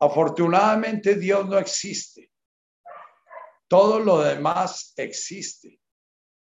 [0.00, 2.30] Afortunadamente Dios no existe.
[3.66, 5.80] Todo lo demás existe.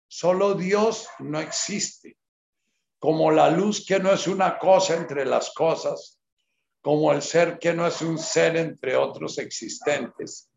[0.07, 2.17] Solo Dios no existe.
[2.99, 6.19] Como la luz que no es una cosa entre las cosas,
[6.81, 10.51] como el ser que no es un ser entre otros existentes,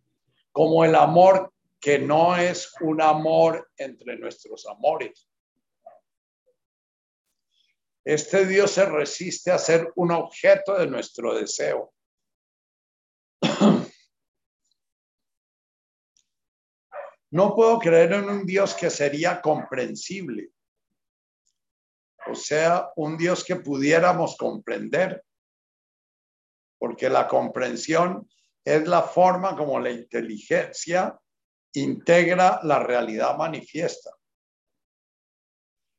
[0.52, 5.28] como el amor que no es un amor entre nuestros amores.
[8.04, 11.92] Este Dios se resiste a ser un objeto de nuestro deseo.
[17.30, 20.50] No puedo creer en un Dios que sería comprensible.
[22.28, 25.24] O sea, un Dios que pudiéramos comprender.
[26.78, 28.28] Porque la comprensión
[28.64, 31.18] es la forma como la inteligencia
[31.72, 34.10] integra la realidad manifiesta.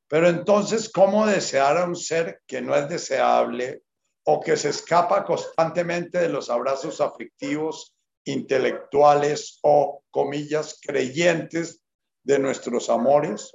[0.07, 3.83] Pero entonces, ¿cómo desear a un ser que no es deseable
[4.23, 11.81] o que se escapa constantemente de los abrazos afectivos intelectuales o, comillas, creyentes
[12.23, 13.51] de nuestros amores?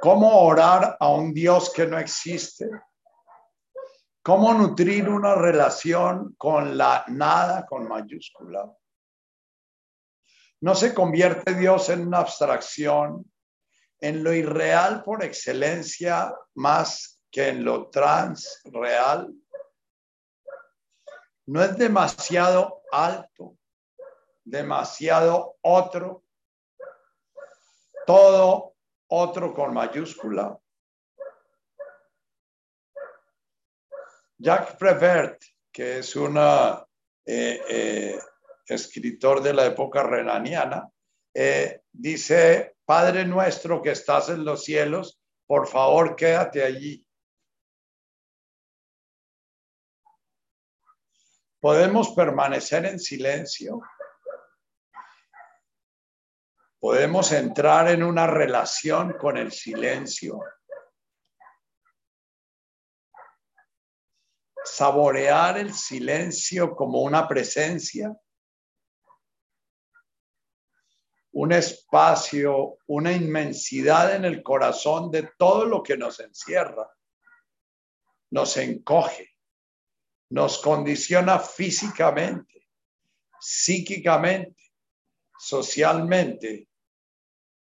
[0.00, 2.68] ¿Cómo orar a un Dios que no existe?
[4.22, 8.70] ¿Cómo nutrir una relación con la nada con mayúscula?
[10.60, 13.24] No se convierte Dios en una abstracción,
[14.00, 19.32] en lo irreal por excelencia más que en lo transreal
[21.46, 23.56] no es demasiado alto,
[24.44, 26.24] demasiado otro,
[28.06, 28.74] todo
[29.08, 30.58] otro con mayúscula.
[34.36, 35.42] Jacques Prévert,
[35.72, 36.84] que es un eh,
[37.24, 38.18] eh,
[38.66, 40.88] escritor de la época renaniana,
[41.34, 47.06] eh, dice, Padre nuestro que estás en los cielos, por favor quédate allí.
[51.60, 53.82] Podemos permanecer en silencio.
[56.80, 60.40] Podemos entrar en una relación con el silencio.
[64.64, 68.16] Saborear el silencio como una presencia.
[71.32, 76.90] Un espacio, una inmensidad en el corazón de todo lo que nos encierra.
[78.30, 79.38] Nos encoge
[80.30, 82.68] nos condiciona físicamente,
[83.40, 84.62] psíquicamente,
[85.38, 86.68] socialmente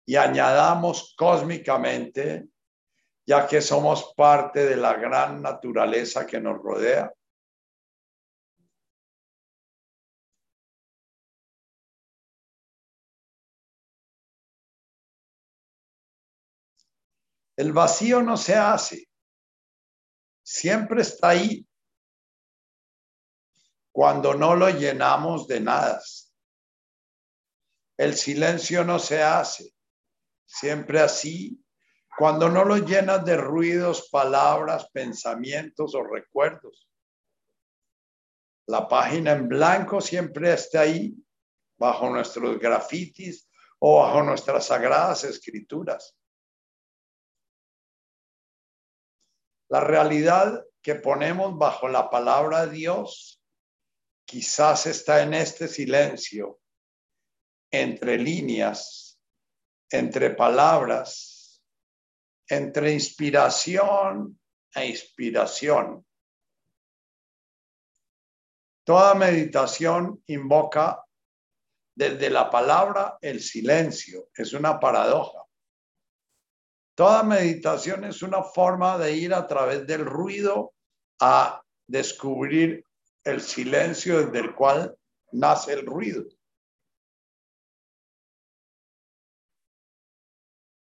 [0.04, 2.48] y añadamos cósmicamente,
[3.24, 7.12] ya que somos parte de la gran naturaleza que nos rodea.
[17.60, 19.06] El vacío no se hace,
[20.42, 21.68] siempre está ahí
[23.92, 26.00] cuando no lo llenamos de nada.
[27.98, 29.74] El silencio no se hace,
[30.46, 31.62] siempre así,
[32.16, 36.88] cuando no lo llenas de ruidos, palabras, pensamientos o recuerdos.
[38.68, 41.14] La página en blanco siempre está ahí,
[41.76, 43.50] bajo nuestros grafitis
[43.80, 46.16] o bajo nuestras sagradas escrituras.
[49.70, 53.40] La realidad que ponemos bajo la palabra de Dios
[54.24, 56.60] quizás está en este silencio,
[57.70, 59.20] entre líneas,
[59.88, 61.62] entre palabras,
[62.48, 64.40] entre inspiración
[64.74, 66.04] e inspiración.
[68.84, 71.04] Toda meditación invoca
[71.94, 74.30] desde la palabra el silencio.
[74.34, 75.44] Es una paradoja.
[77.00, 80.74] Toda meditación es una forma de ir a través del ruido
[81.18, 82.84] a descubrir
[83.24, 84.94] el silencio desde el cual
[85.32, 86.24] nace el ruido.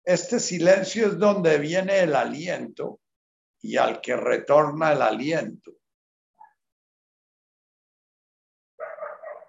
[0.03, 2.99] Este silencio es donde viene el aliento
[3.61, 5.73] y al que retorna el aliento.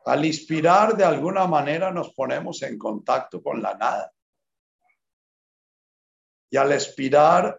[0.05, 4.13] Al inspirar, de alguna manera nos ponemos en contacto con la nada.
[6.53, 7.59] Y al expirar,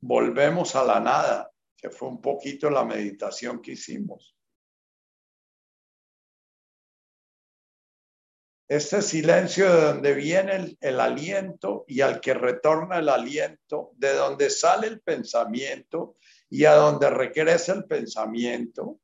[0.00, 4.34] volvemos a la nada, que fue un poquito la meditación que hicimos.
[8.66, 14.14] Este silencio de donde viene el, el, aliento y al que retorna el aliento, de
[14.14, 16.16] donde sale el pensamiento
[16.48, 19.00] y a donde regresa el pensamiento,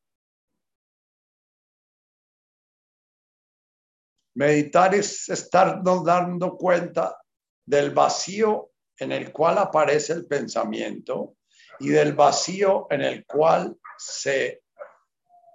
[4.37, 7.19] Meditar es estarnos dando cuenta
[7.65, 11.37] del vacío en el cual aparece el pensamiento
[11.79, 14.63] y del vacío en el cual se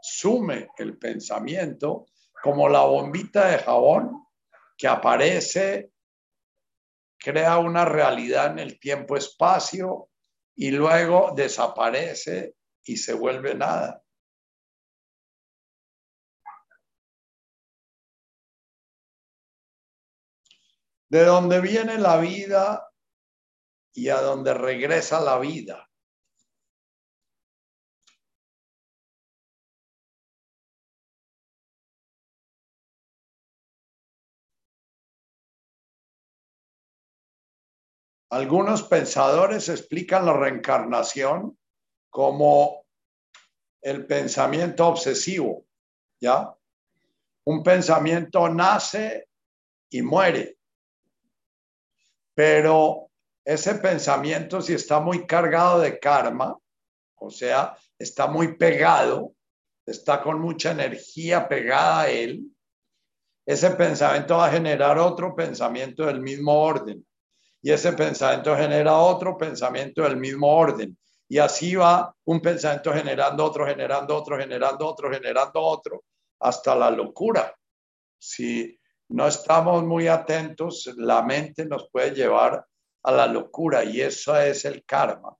[0.01, 2.07] sume el pensamiento
[2.41, 4.25] como la bombita de jabón
[4.77, 5.91] que aparece,
[7.17, 10.09] crea una realidad en el tiempo-espacio
[10.55, 14.01] y luego desaparece y se vuelve nada.
[21.11, 22.90] de dónde viene la vida
[23.93, 25.87] y a dónde regresa la vida.
[38.31, 41.57] Algunos pensadores explican la reencarnación
[42.09, 42.85] como
[43.81, 45.65] el pensamiento obsesivo,
[46.21, 46.55] ¿ya?
[47.43, 49.27] Un pensamiento nace
[49.89, 50.57] y muere.
[52.33, 53.10] Pero
[53.45, 56.57] ese pensamiento, si está muy cargado de karma,
[57.15, 59.33] o sea, está muy pegado,
[59.85, 62.43] está con mucha energía pegada a él,
[63.45, 67.05] ese pensamiento va a generar otro pensamiento del mismo orden.
[67.61, 70.97] Y ese pensamiento genera otro pensamiento del mismo orden.
[71.27, 76.03] Y así va un pensamiento generando otro, generando otro, generando otro, generando otro,
[76.39, 77.55] hasta la locura.
[78.17, 78.79] Si
[79.09, 82.65] no estamos muy atentos, la mente nos puede llevar
[83.03, 85.35] a la locura y eso es el karma.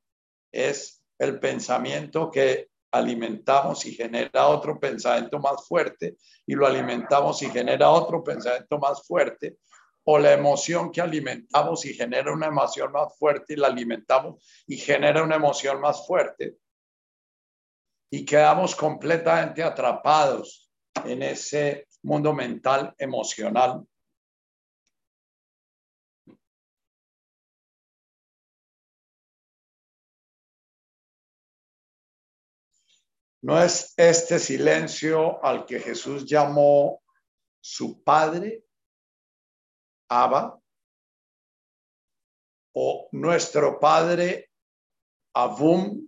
[0.52, 7.50] Es el pensamiento que alimentamos y genera otro pensamiento más fuerte y lo alimentamos y
[7.50, 9.58] genera otro pensamiento más fuerte
[10.04, 14.78] o la emoción que alimentamos y genera una emoción más fuerte y la alimentamos y
[14.78, 16.58] genera una emoción más fuerte
[18.12, 20.70] y quedamos completamente atrapados
[21.06, 23.86] en ese mundo mental, emocional.
[33.44, 37.02] No es este silencio al que Jesús llamó
[37.60, 38.64] su padre,
[40.10, 40.60] Abba,
[42.74, 44.50] o nuestro padre,
[45.34, 46.08] Abum,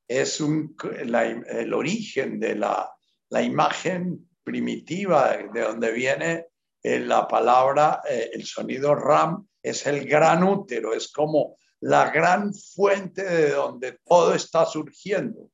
[0.07, 2.89] es un, el origen de la,
[3.31, 6.47] la, imagen primitiva de donde viene
[6.83, 12.55] eh, la palabra, eh, el sonido Ram, es el gran útero, es como la gran
[12.55, 15.51] fuente de donde todo está surgiendo.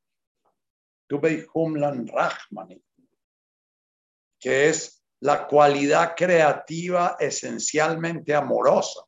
[1.07, 2.83] Tuve Humlan Rahmani,
[4.39, 9.03] que es la cualidad creativa esencialmente amorosa.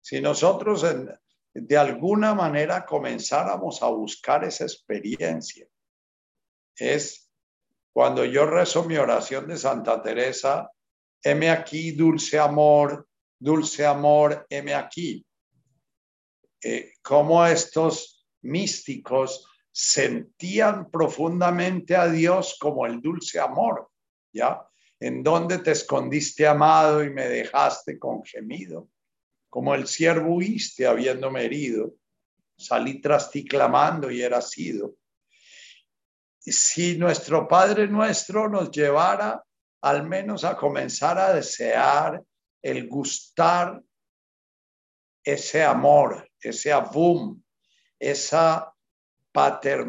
[0.00, 0.86] Si nosotros
[1.52, 5.66] de alguna manera comenzáramos a buscar esa experiencia
[6.74, 7.30] es
[7.92, 10.70] cuando yo rezo mi oración de Santa Teresa,
[11.22, 13.06] heme aquí, dulce amor,
[13.38, 15.22] dulce amor, heme aquí.
[16.62, 23.91] Eh, como estos místicos sentían profundamente a Dios como el dulce amor,
[24.32, 24.66] ¿ya?
[24.98, 28.88] En donde te escondiste, amado, y me dejaste con gemido,
[29.48, 31.94] como el siervo huiste habiéndome herido,
[32.56, 34.96] salí tras ti clamando y era sido.
[36.38, 39.44] Si nuestro Padre nuestro nos llevara
[39.82, 42.22] al menos a comenzar a desear
[42.62, 43.82] el gustar
[45.24, 47.42] ese amor, ese abum,
[47.98, 48.71] esa
[49.32, 49.86] pater,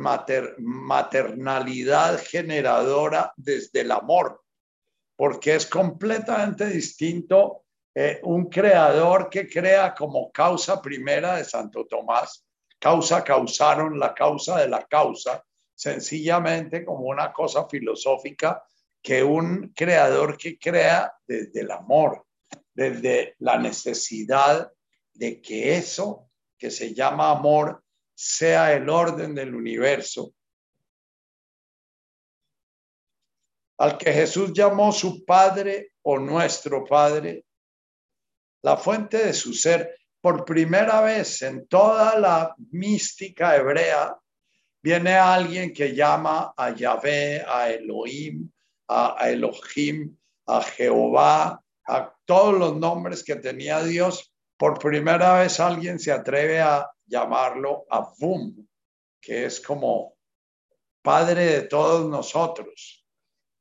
[2.20, 4.42] generadora desde el amor,
[5.16, 12.46] porque es completamente distinto eh, un creador que crea como causa primera de Santo Tomás,
[12.80, 15.44] causa causaron la causa de la causa,
[15.76, 18.64] sencillamente como una cosa filosófica
[19.02, 22.26] que un creador que crea desde el amor,
[22.74, 24.72] desde la necesidad
[25.14, 27.83] de que eso que se llama amor
[28.26, 30.34] sea el orden del universo.
[33.78, 37.44] Al que Jesús llamó su Padre o nuestro Padre,
[38.62, 44.18] la fuente de su ser, por primera vez en toda la mística hebrea,
[44.82, 48.50] viene alguien que llama a Yahvé, a Elohim,
[48.88, 50.16] a Elohim,
[50.46, 56.62] a Jehová, a todos los nombres que tenía Dios, por primera vez alguien se atreve
[56.62, 58.68] a llamarlo Avum,
[59.22, 60.16] que es como
[61.02, 63.06] Padre de todos nosotros,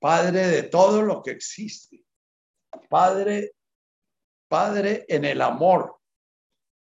[0.00, 2.04] Padre de todo lo que existe,
[2.88, 3.52] Padre,
[4.48, 5.98] Padre en el amor.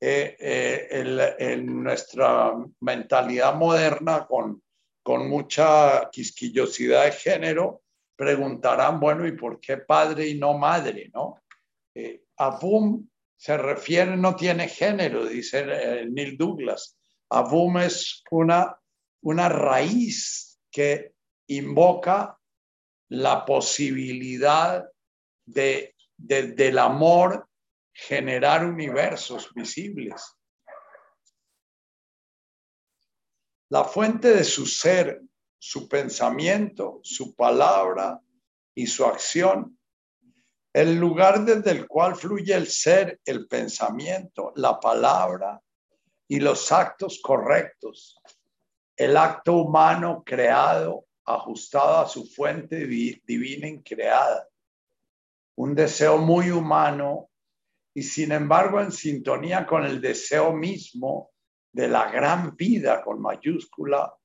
[0.06, 2.52] Eh, eh, en nuestra
[2.82, 4.62] mentalidad moderna, con,
[5.02, 7.84] con mucha quisquillosidad de género,
[8.18, 11.10] preguntarán, bueno, ¿y por qué padre y no madre?
[11.14, 11.42] ¿no?
[11.96, 12.26] Eh,
[13.44, 16.98] se refiere, no tiene género, dice Neil Douglas.
[17.28, 18.80] Avum es una,
[19.22, 21.14] una raíz que
[21.48, 22.40] invoca
[23.10, 24.90] la posibilidad
[25.46, 27.50] de, del amor
[27.92, 30.24] generar universos visibles.
[33.68, 35.22] La fuente de su ser,
[35.60, 38.22] su pensamiento, su palabra
[38.74, 39.78] y su acción
[40.74, 45.62] el lugar desde el cual fluye el ser, el pensamiento, la palabra
[46.28, 48.20] y los actos correctos.
[48.98, 54.48] El acto humano creado, ajustado a su fuente divina creada.
[55.56, 57.30] Un deseo muy humano
[57.94, 61.30] y sin embargo en sintonía con el deseo mismo
[61.72, 64.16] de la gran vida con mayúscula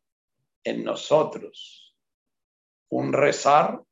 [0.64, 1.94] en nosotros.
[2.90, 3.82] Un rezar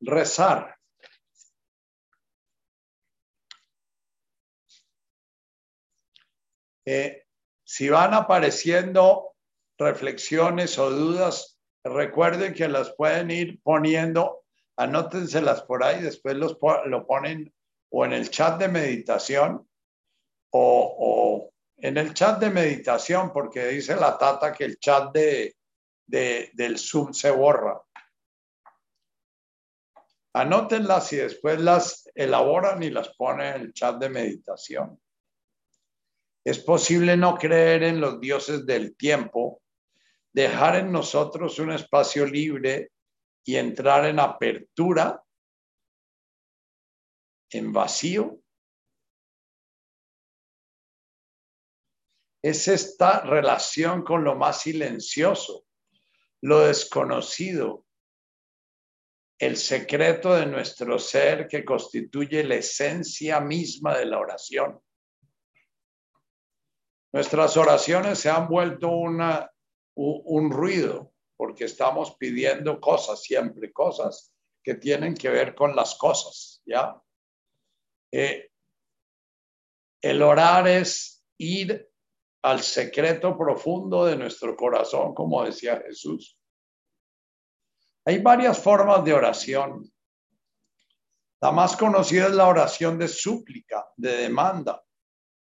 [0.00, 0.76] rezar.
[6.84, 7.24] Eh,
[7.64, 9.34] si van apareciendo
[9.76, 14.44] reflexiones o dudas, recuerden que las pueden ir poniendo,
[14.76, 17.52] anótenselas por ahí, después los, lo ponen
[17.90, 19.68] o en el chat de meditación
[20.50, 25.56] o, o, en el chat de meditación, porque dice la tata que el chat de,
[26.06, 27.80] de, del Zoom se borra.
[30.36, 35.00] Anótenlas y después las elaboran y las ponen en el chat de meditación.
[36.44, 39.62] Es posible no creer en los dioses del tiempo,
[40.34, 42.92] dejar en nosotros un espacio libre
[43.44, 45.24] y entrar en apertura,
[47.48, 48.38] en vacío.
[52.42, 55.64] Es esta relación con lo más silencioso,
[56.42, 57.85] lo desconocido,
[59.38, 64.80] el secreto de nuestro ser que constituye la esencia misma de la oración.
[67.12, 69.50] Nuestras oraciones se han vuelto una,
[69.94, 74.32] un ruido porque estamos pidiendo cosas siempre, cosas
[74.62, 77.00] que tienen que ver con las cosas, ¿ya?
[78.10, 78.50] Eh,
[80.00, 81.88] el orar es ir
[82.42, 86.35] al secreto profundo de nuestro corazón, como decía Jesús.
[88.08, 89.92] Hay varias formas de oración.
[91.40, 94.80] La más conocida es la oración de súplica, de demanda.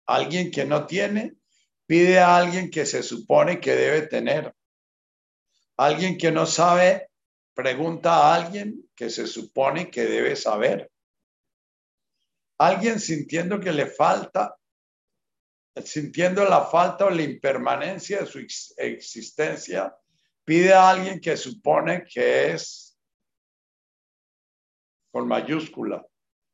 [0.06, 1.34] Alguien que no tiene
[1.84, 4.54] pide a alguien que se supone que debe tener.
[5.76, 7.10] Alguien que no sabe
[7.54, 10.92] pregunta a alguien que se supone que debe saber.
[12.58, 14.56] Alguien sintiendo que le falta,
[15.84, 18.38] sintiendo la falta o la impermanencia de su
[18.76, 19.92] existencia,
[20.44, 22.98] pide a alguien que supone que es
[25.10, 26.08] con mayúscula, o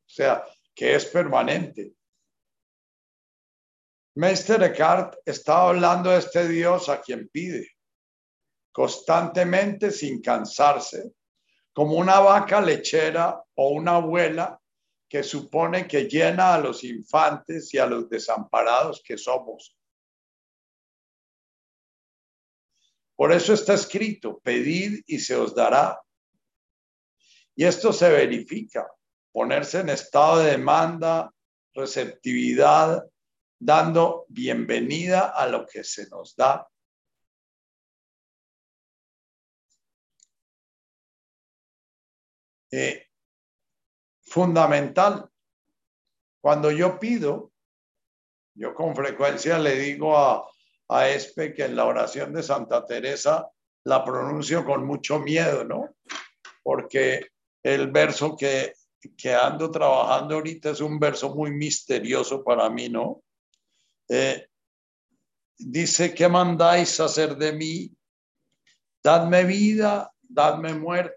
[0.05, 1.93] sea, que es permanente.
[4.15, 7.67] Meister Eckhart estaba hablando de este Dios a quien pide,
[8.71, 11.13] constantemente sin cansarse,
[11.73, 14.61] como una vaca lechera o una abuela
[15.09, 19.77] que supone que llena a los infantes y a los desamparados que somos.
[23.21, 26.01] Por eso está escrito, pedid y se os dará.
[27.55, 28.91] Y esto se verifica,
[29.31, 31.31] ponerse en estado de demanda,
[31.75, 33.07] receptividad,
[33.59, 36.67] dando bienvenida a lo que se nos da.
[42.71, 43.07] Eh,
[44.23, 45.29] fundamental.
[46.41, 47.51] Cuando yo pido,
[48.55, 50.43] yo con frecuencia le digo a,
[50.91, 53.49] a Espe que en la oración de Santa Teresa
[53.85, 55.95] la pronuncio con mucho miedo, ¿no?
[56.61, 57.31] Porque
[57.63, 58.73] el verso que,
[59.17, 63.23] que ando trabajando ahorita es un verso muy misterioso para mí, ¿no?
[64.09, 64.49] Eh,
[65.57, 67.91] dice, ¿qué mandáis hacer de mí?
[69.01, 71.15] Dadme vida, dadme muerte.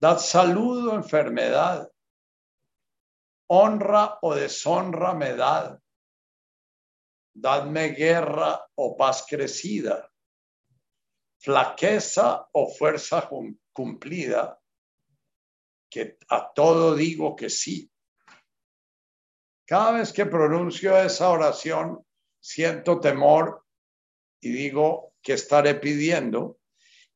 [0.00, 1.86] Dad salud o enfermedad.
[3.48, 5.78] Honra o deshonra me dad.
[7.38, 10.10] Dadme guerra o paz crecida.
[11.38, 13.28] Flaqueza o fuerza
[13.74, 14.58] cumplida.
[15.90, 17.90] Que a todo digo que sí.
[19.66, 22.02] Cada vez que pronuncio esa oración,
[22.40, 23.64] siento temor
[24.40, 26.58] y digo, ¿qué estaré pidiendo?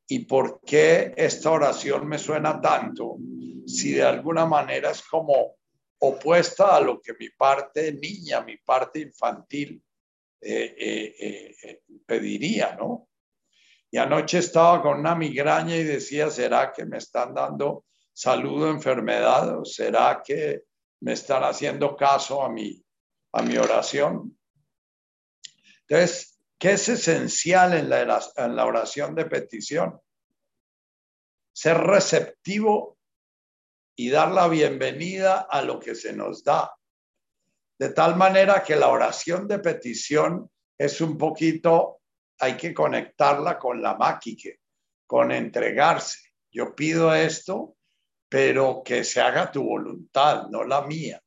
[0.06, 3.16] ¿Y por qué esta oración me suena tanto?
[3.66, 5.56] Si de alguna manera es como
[6.00, 9.82] opuesta a lo que mi parte niña, mi parte infantil
[10.41, 13.09] eh, eh, eh, pediría, ¿no?
[13.91, 19.59] Y anoche estaba con una migraña y decía, ¿será que me están dando salud enfermedad?
[19.59, 20.62] ¿O será que
[21.01, 22.82] me están haciendo caso a mi,
[23.32, 24.38] a mi oración.
[25.88, 30.01] Entonces, ¿qué es esencial en la, en la oración de petición?
[31.53, 32.99] Ser receptivo
[33.97, 36.72] y dar la bienvenida a lo que se nos da.
[37.80, 42.02] De tal manera que la oración de petición es un poquito,
[42.38, 44.54] hay que conectarla con la máquina,
[45.06, 46.18] con entregarse.
[46.52, 47.76] Yo pido esto
[48.30, 51.20] pero que se haga tu voluntad, no la mía.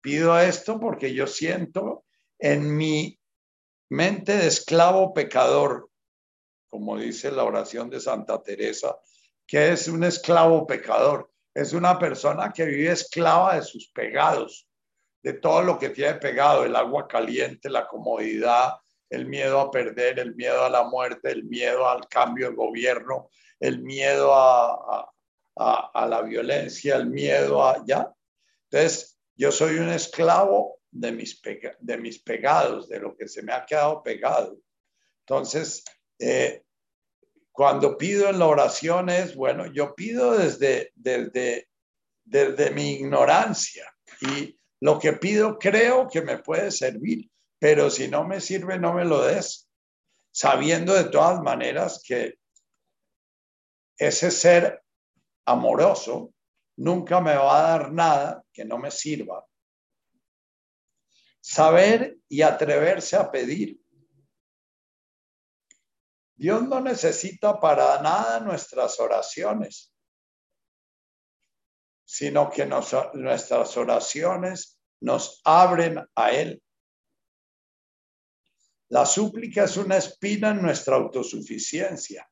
[0.00, 2.06] Pido esto porque yo siento
[2.38, 3.20] en mi
[3.90, 5.90] mente de esclavo pecador,
[6.70, 8.96] como dice la oración de Santa Teresa,
[9.46, 14.66] que es un esclavo pecador, es una persona que vive esclava de sus pegados,
[15.24, 18.74] de todo lo que tiene pegado, el agua caliente, la comodidad,
[19.08, 23.30] el miedo a perder, el miedo a la muerte, el miedo al cambio de gobierno,
[23.58, 25.10] el miedo a,
[25.56, 28.12] a, la violencia, al miedo, a, ¿ya?
[28.70, 31.40] Entonces, yo soy un esclavo de mis,
[31.80, 34.58] de mis pegados, de lo que se me ha quedado pegado.
[35.20, 35.84] Entonces,
[36.18, 36.64] eh,
[37.50, 41.70] cuando pido en la oración es, bueno, yo pido desde, desde,
[42.24, 48.28] desde mi ignorancia y lo que pido creo que me puede servir, pero si no
[48.28, 49.66] me sirve, no me lo des,
[50.30, 52.38] sabiendo de todas maneras que
[53.96, 54.84] ese ser
[55.46, 56.34] amoroso
[56.76, 59.46] nunca me va a dar nada que no me sirva.
[61.40, 63.80] Saber y atreverse a pedir.
[66.34, 69.94] Dios no necesita para nada nuestras oraciones,
[72.04, 76.62] sino que nuestras oraciones nos abren a Él.
[78.88, 82.28] La súplica es una espina en nuestra autosuficiencia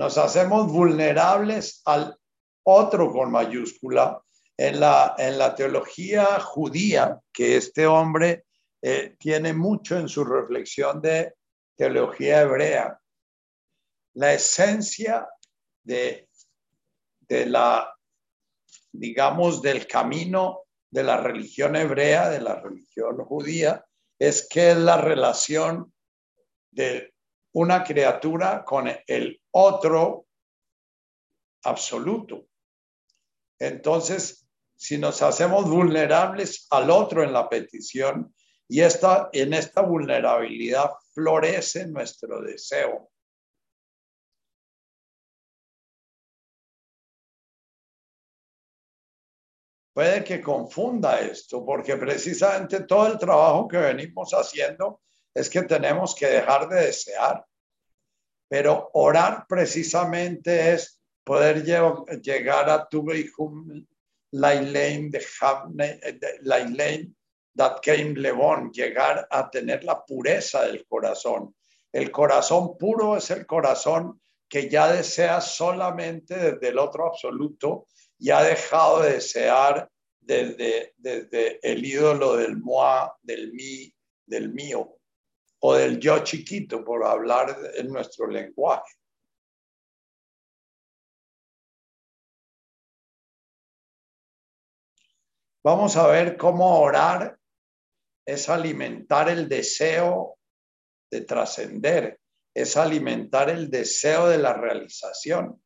[0.00, 2.16] nos hacemos vulnerables al
[2.64, 4.22] otro con mayúscula.
[4.56, 8.44] En la, en la teología judía, que este hombre
[8.82, 11.34] eh, tiene mucho en su reflexión de
[11.76, 13.00] teología hebrea,
[14.14, 15.26] la esencia
[15.82, 16.28] de,
[17.20, 17.94] de la,
[18.92, 23.84] digamos, del camino de la religión hebrea, de la religión judía,
[24.18, 25.92] es que es la relación
[26.70, 27.14] de
[27.52, 30.26] una criatura con el otro
[31.64, 32.46] absoluto.
[33.58, 38.34] Entonces, si nos hacemos vulnerables al otro en la petición
[38.66, 43.10] y esta, en esta vulnerabilidad florece nuestro deseo.
[49.92, 55.00] Puede que confunda esto, porque precisamente todo el trabajo que venimos haciendo
[55.34, 57.44] es que tenemos que dejar de desear.
[58.48, 63.04] Pero orar precisamente es poder llegar a tu
[64.32, 65.24] Lailein de
[66.42, 67.16] Lailein
[67.56, 71.54] that came Levon, llegar a tener la pureza del corazón.
[71.92, 77.86] El corazón puro es el corazón que ya desea solamente desde el otro absoluto
[78.20, 79.90] y ha dejado de desear
[80.20, 83.92] desde, desde el ídolo del moi, del mí,
[84.26, 84.98] del mío
[85.60, 88.92] o del yo chiquito, por hablar en nuestro lenguaje.
[95.64, 97.38] Vamos a ver cómo orar
[98.26, 100.38] es alimentar el deseo
[101.10, 102.20] de trascender,
[102.54, 105.62] es alimentar el deseo de la realización,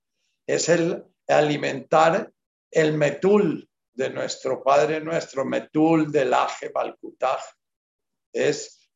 [0.46, 2.33] es el alimentar
[2.74, 7.40] el metul de nuestro Padre nuestro, metul del Aje Balkutaj,
[8.32, 8.90] es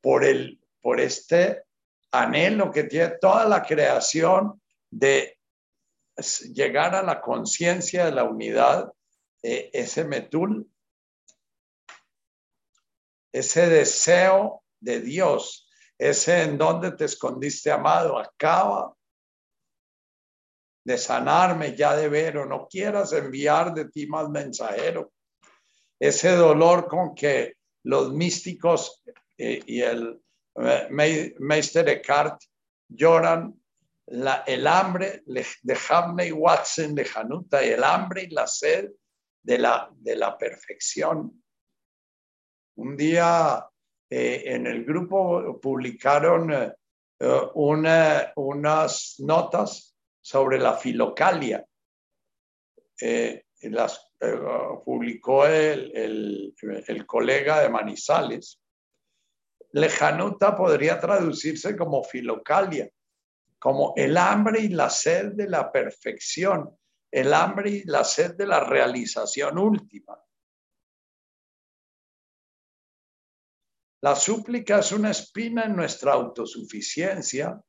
[0.00, 1.64] por, el, por este
[2.10, 4.60] anhelo que tiene toda la creación
[4.90, 5.38] de
[6.52, 8.92] llegar a la conciencia de la unidad
[9.42, 10.70] ese metul,
[13.32, 15.68] ese deseo de Dios,
[15.98, 18.94] ese en donde te escondiste, amado, acaba
[20.84, 25.12] de sanarme ya de ver o no quieras enviar de ti más mensajero.
[25.98, 27.54] Ese dolor con que
[27.84, 29.02] los místicos
[29.38, 30.20] eh, y el
[30.56, 32.40] eh, Meister Eckhart
[32.88, 33.54] lloran
[34.06, 38.90] el hambre de Hamney Watson de Hanuta el hambre y la sed
[39.42, 41.42] de la, de la perfección.
[42.76, 43.66] Un día
[44.10, 46.72] eh, en el grupo publicaron eh,
[47.54, 49.91] unas notas
[50.22, 51.66] sobre la filocalia.
[53.00, 54.12] Eh, las
[54.84, 56.54] publicó el,
[56.86, 58.60] el, colega de Manizales.
[59.72, 62.90] Lejanuta podría traducirse como filocalia,
[63.58, 66.76] como el hambre y la sed de la perfección
[67.12, 70.18] el hambre y la sed de la realización última.
[74.00, 77.62] La súplica es una espina en nuestra autosuficiencia.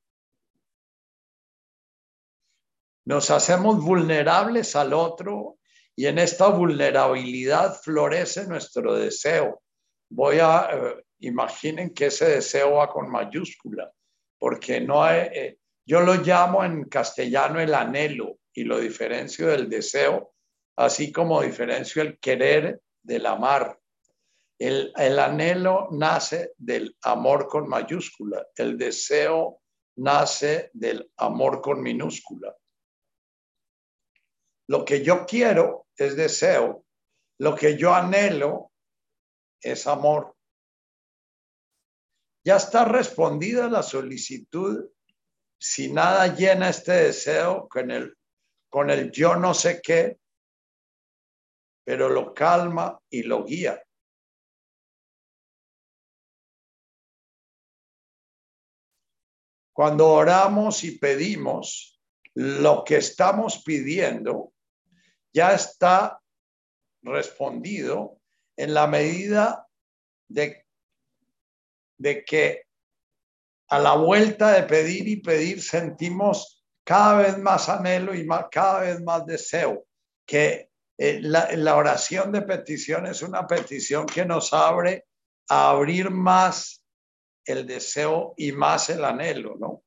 [3.05, 5.57] Nos hacemos vulnerables al otro
[5.95, 9.61] y en esta vulnerabilidad florece nuestro deseo.
[10.09, 13.91] Voy a, eh, imaginen que ese deseo va con mayúscula,
[14.39, 19.69] porque no hay, eh, yo lo llamo en castellano el anhelo, y lo diferencio del
[19.69, 20.33] deseo,
[20.77, 23.79] así como diferencio el querer del amar.
[24.59, 29.61] El, el anhelo nace del amor con mayúscula, el deseo
[29.97, 32.55] nace del amor con minúscula.
[34.67, 36.85] Lo que yo quiero es deseo,
[37.39, 38.71] lo que yo anhelo
[39.61, 40.35] es amor.
[42.45, 44.89] Ya está respondida la solicitud
[45.57, 48.17] si nada llena este deseo con el
[48.69, 50.19] con el yo no sé qué,
[51.85, 53.79] pero lo calma y lo guía.
[59.73, 62.01] Cuando oramos y pedimos,
[62.33, 64.52] lo que estamos pidiendo
[65.33, 66.21] ya está
[67.01, 68.19] respondido
[68.55, 69.67] en la medida
[70.29, 70.65] de,
[71.97, 72.63] de que
[73.69, 79.01] a la vuelta de pedir y pedir sentimos cada vez más anhelo y cada vez
[79.01, 79.85] más deseo,
[80.25, 85.05] que eh, la, oración de petición es una petición que nos abre
[85.49, 86.83] a abrir más
[87.45, 89.83] el deseo y más el anhelo, ¿no?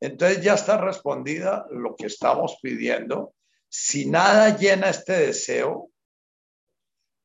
[0.00, 3.34] Entonces ya está respondida lo que estamos pidiendo.
[3.78, 5.90] Si nada llena este deseo,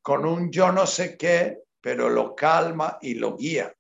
[0.02, 3.74] con un yo no sé qué, pero lo calma y lo guía.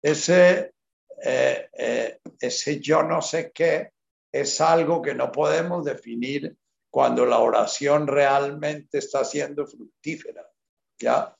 [0.00, 0.74] Ese
[1.20, 3.90] eh, eh, ese yo no sé qué
[4.30, 6.56] es algo que no podemos definir
[6.88, 10.48] cuando la oración realmente está siendo fructífera,
[10.96, 11.36] ¿ya?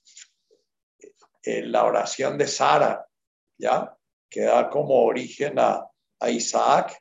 [1.45, 3.07] Eh, la oración de Sara,
[3.57, 3.97] ¿ya?
[4.29, 5.89] Que da como origen a
[6.29, 7.01] Isaac,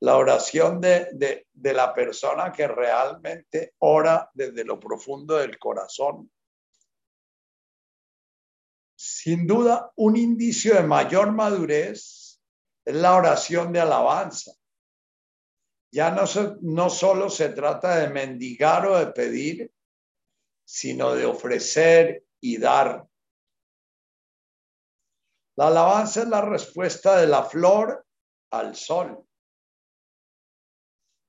[0.00, 6.30] la oración de, de la persona que realmente ora desde lo profundo del corazón.
[8.94, 12.40] Sin duda, un indicio de mayor madurez
[12.84, 14.52] es la oración de alabanza.
[15.92, 16.24] Ya no,
[16.62, 19.72] no solo se trata de mendigar o de pedir,
[20.64, 23.06] sino de ofrecer y dar.
[25.56, 28.06] La alabanza es la respuesta de la flor
[28.50, 29.25] al sol.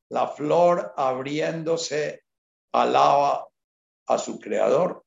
[0.10, 2.24] La flor abriéndose
[2.74, 3.48] alaba
[4.08, 5.06] a su creador.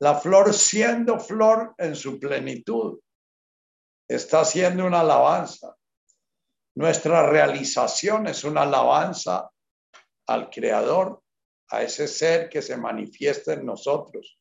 [0.00, 2.98] La flor siendo flor en su plenitud
[4.08, 5.76] está haciendo una alabanza.
[6.76, 9.50] Nuestra realización es una alabanza
[10.26, 11.22] al creador
[11.70, 14.38] a ese ser que se manifiesta en nosotros.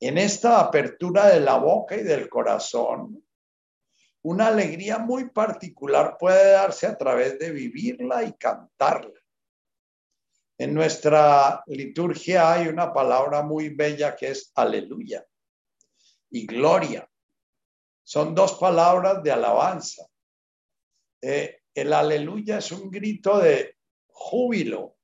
[0.00, 3.22] En esta apertura de la boca y del corazón,
[4.22, 9.20] una alegría muy particular puede darse a través de vivirla y cantarla.
[10.58, 15.24] En nuestra liturgia hay una palabra muy bella que es aleluya
[16.30, 17.08] y gloria.
[18.04, 20.06] Son dos palabras de alabanza.
[21.22, 23.76] Eh, el aleluya es un grito de
[24.06, 24.96] júbilo,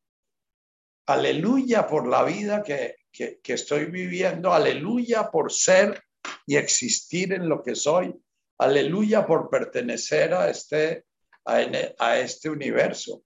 [1.06, 2.96] aleluya por la vida que,
[3.44, 6.02] estoy viviendo, aleluya por ser
[6.46, 8.14] y existir en lo que soy,
[8.58, 11.06] aleluya por pertenecer a este,
[11.44, 13.22] a, este universo.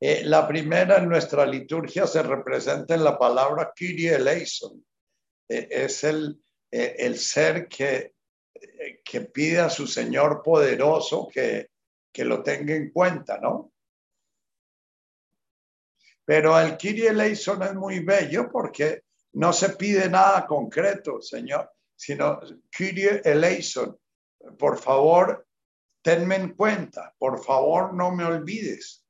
[0.00, 4.84] Eh, la primera en nuestra liturgia se representa en la palabra Kyrie eleison.
[5.48, 6.40] Eh, es el,
[6.70, 8.14] eh, el ser que,
[9.04, 11.70] que pide a su Señor poderoso que,
[12.12, 13.72] que lo tenga en cuenta, ¿no?
[16.24, 22.40] Pero el Kyrie eleison es muy bello porque no se pide nada concreto, Señor, sino
[22.70, 23.98] Kyrie eleison.
[24.56, 25.46] Por favor,
[26.00, 27.12] tenme en cuenta.
[27.18, 29.04] Por favor, no me olvides.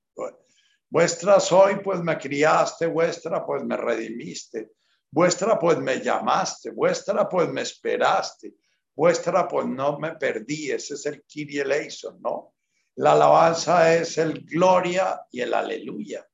[0.90, 2.86] Vuestra soy, pues me criaste.
[2.86, 4.72] Vuestra, pues me redimiste.
[5.10, 6.70] Vuestra, pues me llamaste.
[6.70, 8.54] Vuestra, pues me esperaste.
[8.96, 10.70] Vuestra, pues no me perdí.
[10.70, 12.54] Ese es el Kyrie eleison, ¿no?
[12.96, 16.26] La alabanza es el gloria y el aleluya.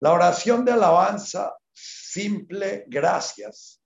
[0.00, 3.82] La oración de alabanza, simple gracias,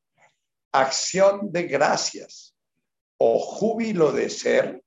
[0.73, 2.55] acción de gracias
[3.19, 4.85] o júbilo de ser,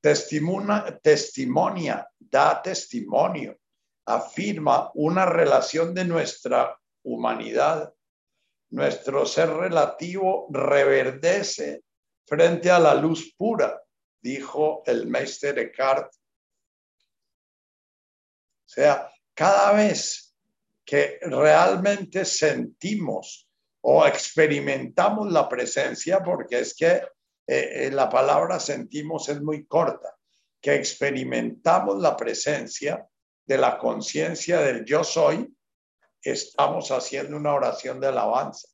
[0.00, 3.58] testimonia, testimonia, da testimonio,
[4.04, 7.92] afirma una relación de nuestra humanidad.
[8.70, 11.82] Nuestro ser relativo reverdece
[12.26, 13.82] frente a la luz pura,
[14.20, 16.12] dijo el Meister Eckhart.
[18.66, 20.27] O sea, cada vez
[20.88, 23.46] que realmente sentimos
[23.82, 27.02] o experimentamos la presencia, porque es que eh,
[27.46, 30.16] eh, la palabra sentimos es muy corta,
[30.58, 33.06] que experimentamos la presencia
[33.44, 35.54] de la conciencia del yo soy,
[36.22, 38.66] estamos haciendo una oración de alabanza.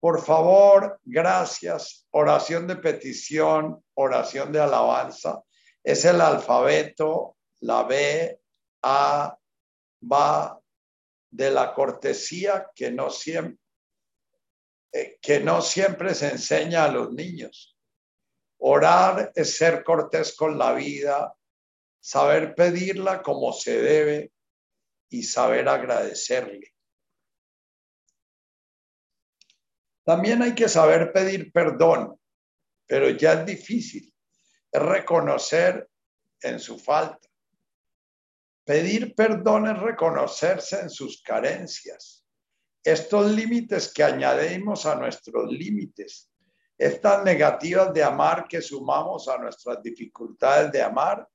[0.00, 2.08] Por favor, gracias.
[2.10, 5.40] Oración de petición, oración de alabanza.
[5.84, 8.40] Es el alfabeto, la B,
[8.82, 9.38] A,
[10.10, 10.60] va
[11.30, 13.58] de la cortesía que no siempre,
[14.92, 17.76] eh, que no siempre se enseña a los niños.
[18.58, 21.34] Orar es ser cortés con la vida,
[22.00, 24.32] saber pedirla como se debe
[25.08, 26.72] y saber agradecerle.
[30.04, 32.18] También hay que saber pedir perdón,
[32.86, 34.12] pero ya es difícil.
[34.70, 35.88] Es reconocer
[36.40, 37.28] en su falta.
[38.72, 42.24] Pedir perdón es reconocerse en sus carencias.
[42.82, 46.30] Estos límites que añadimos a nuestros límites,
[46.78, 51.28] estas negativas de amar que sumamos a nuestras dificultades de amar,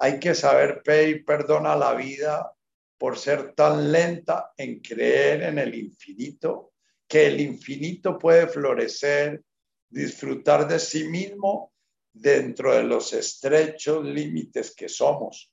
[0.00, 2.54] hay que saber pedir perdón a la vida
[2.98, 6.74] por ser tan lenta en creer en el infinito,
[7.08, 9.42] que el infinito puede florecer,
[9.88, 11.72] disfrutar de sí mismo
[12.12, 15.50] dentro de los estrechos límites que somos.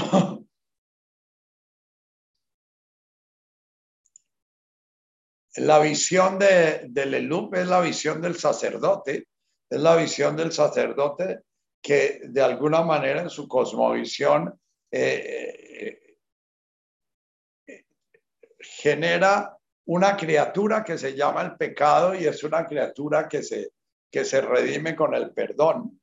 [5.56, 9.26] la visión de, de Leloup es la visión del sacerdote,
[9.68, 11.42] es la visión del sacerdote
[11.82, 14.60] que de alguna manera en su cosmovisión
[14.90, 16.16] eh,
[17.66, 17.84] eh,
[18.58, 19.56] genera
[19.86, 23.70] una criatura que se llama el pecado y es una criatura que se,
[24.10, 26.00] que se redime con el perdón.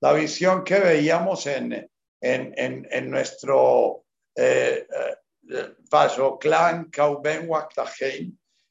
[0.00, 1.90] La visión que veíamos en,
[2.20, 5.16] en, en, nuestro eh, eh
[6.40, 7.48] Clan Kauben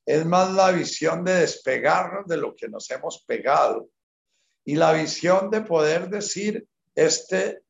[0.05, 3.89] es más la visión de despegarnos de lo que nos hemos pegado.
[4.63, 7.63] Y la visión de poder decir, este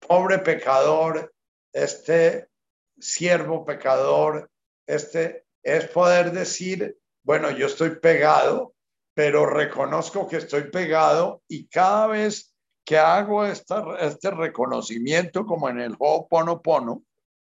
[0.00, 1.32] pobre pecador,
[1.72, 2.48] este
[2.98, 4.50] siervo pecador,
[4.86, 8.74] este es poder decir, bueno, yo estoy pegado,
[9.14, 12.54] pero reconozco que estoy pegado y cada vez
[12.88, 17.02] que hago esta, este reconocimiento como en el Ho'oponopono,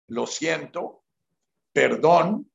[0.09, 1.03] lo siento,
[1.73, 2.47] perdón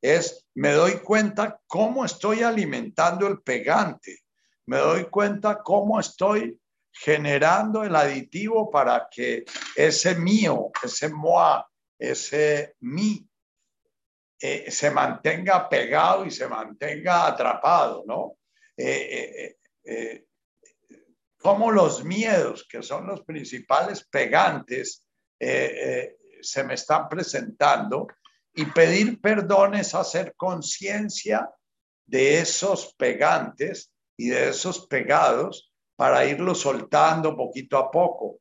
[0.00, 4.20] es me doy cuenta cómo estoy alimentando el pegante,
[4.66, 6.56] me doy cuenta cómo estoy
[6.92, 9.44] generando el aditivo para que
[9.74, 11.60] ese mío, ese moi,
[11.98, 13.28] ese mí,
[14.40, 18.36] eh, se mantenga pegado y se mantenga atrapado, ¿no?
[18.76, 20.27] Eh, eh,
[21.40, 25.04] como los miedos, que son los principales pegantes,
[25.38, 28.06] se me están presentando
[28.54, 31.48] y pedir perdón es hacer conciencia
[32.06, 38.40] de esos pegantes y de esos pegados para irlos soltando poquito a poco.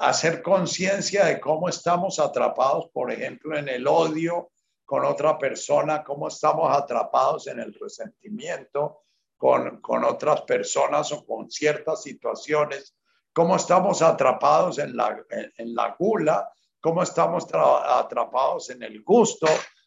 [0.00, 4.52] Hacer conciencia de cómo estamos atrapados, por ejemplo, en el odio
[4.84, 9.02] con otra persona, cómo estamos atrapados en el resentimiento
[9.38, 12.94] con, con otras personas o con ciertas situaciones,
[13.32, 19.46] cómo estamos atrapados en la, en la gula cómo estamos atrapados en el gusto,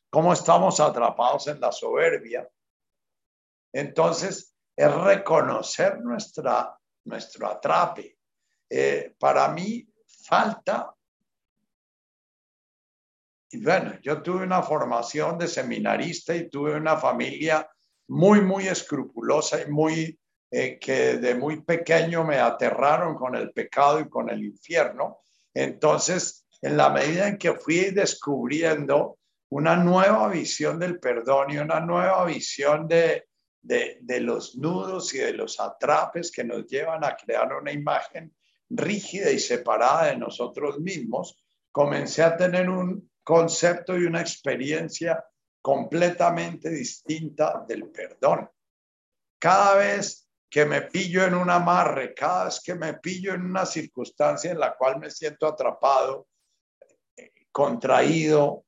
[0.10, 2.48] cómo estamos atrapados en la soberbia.
[3.73, 8.18] Entonces, es reconocer nuestra, nuestro atrape.
[8.69, 9.88] Eh, para mí
[10.26, 10.94] falta,
[13.53, 17.69] y bueno, yo tuve una formación de seminarista y tuve una familia
[18.11, 20.19] muy, muy escrupulosa y muy,
[20.51, 25.21] eh, que de muy pequeño me aterraron con el pecado y con el infierno.
[25.53, 29.17] Entonces, en la medida en que fui descubriendo
[29.49, 33.27] una nueva visión del perdón y una nueva visión de,
[33.61, 38.35] de, los nudos y de los atrapes que nos llevan a crear una imagen
[38.69, 45.23] rígida y separada de nosotros mismos, comencé a tener un concepto y una experiencia
[45.61, 48.49] completamente distinta del perdón.
[49.39, 53.65] Cada vez que me pillo en un amarre, cada vez que me pillo en una
[53.65, 56.27] circunstancia en la cual me siento atrapado,
[57.51, 58.65] contraído,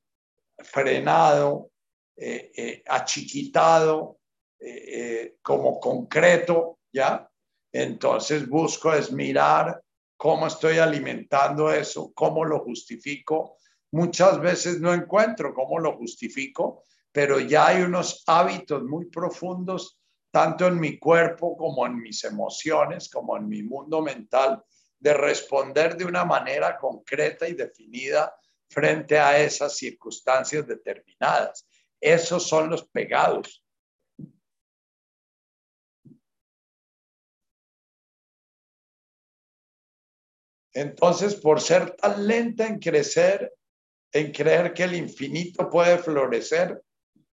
[0.58, 1.70] frenado,
[2.16, 4.18] eh, eh, achiquitado,
[4.60, 7.28] eh, como concreto, ¿ya?
[7.72, 9.82] Entonces busco es mirar
[10.16, 13.58] cómo estoy alimentando eso, cómo lo justifico.
[13.94, 20.00] Muchas veces no encuentro cómo lo justifico, pero ya hay unos hábitos muy profundos,
[20.32, 24.64] tanto en mi cuerpo como en mis emociones, como en mi mundo mental,
[24.98, 28.34] de responder de una manera concreta y definida
[28.68, 31.64] frente a esas circunstancias determinadas.
[32.00, 33.64] Esos son los pegados.
[40.72, 43.52] Entonces, por ser tan lenta en crecer,
[44.14, 46.80] en creer que el infinito puede florecer,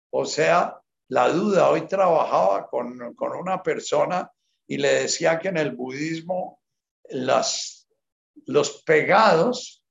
[0.10, 0.78] o sea,
[1.10, 4.30] la duda, hoy trabajaba con, con una persona
[4.68, 6.60] y le decía que en el budismo
[7.10, 7.88] las,
[8.48, 9.86] los pegados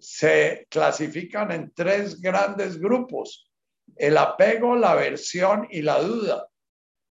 [0.00, 3.50] se clasifican en tres grandes grupos,
[3.96, 6.46] el apego, la aversión y la duda,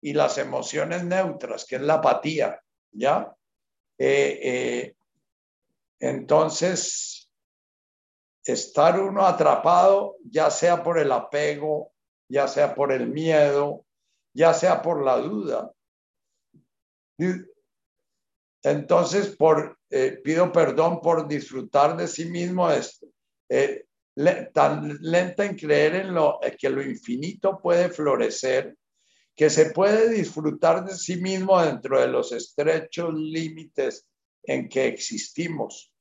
[0.01, 2.61] y las emociones neutras, que es la apatía,
[2.91, 3.31] ¿ya?
[3.99, 4.95] Eh, eh,
[5.99, 7.16] entonces,
[8.47, 11.91] estar uno atrapado, ya sea por el apego,
[12.29, 13.85] ya sea por el miedo,
[14.33, 15.71] ya sea por la duda.
[18.63, 23.05] Entonces, por eh, pido perdón por disfrutar de sí mismo, es,
[23.49, 23.85] eh,
[24.53, 28.75] tan lenta en creer en lo, eh, que lo infinito puede florecer,
[29.35, 34.07] que se puede disfrutar de sí mismo dentro de los estrechos límites
[34.43, 35.91] en que existimos.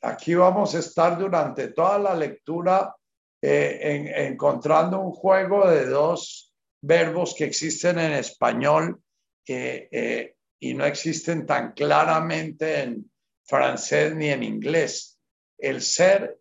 [0.00, 2.94] Aquí vamos a estar durante toda la lectura
[3.40, 9.00] encontrando un juego de dos verbos que existen en español
[9.46, 13.10] eh, y no existen tan claramente en
[13.44, 15.18] francés ni en inglés.
[15.58, 16.38] El ser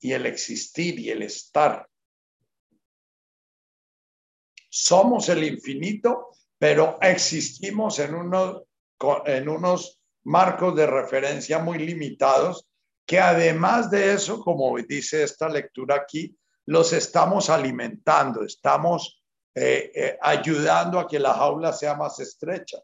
[0.00, 1.88] y el existir y el estar.
[4.68, 8.62] Somos el infinito, pero existimos en unos,
[9.26, 12.66] en unos marcos de referencia muy limitados
[13.06, 16.36] que además de eso, como dice esta lectura aquí,
[16.66, 19.22] los estamos alimentando, estamos
[19.54, 22.78] eh, eh, ayudando a que la jaula sea más estrecha.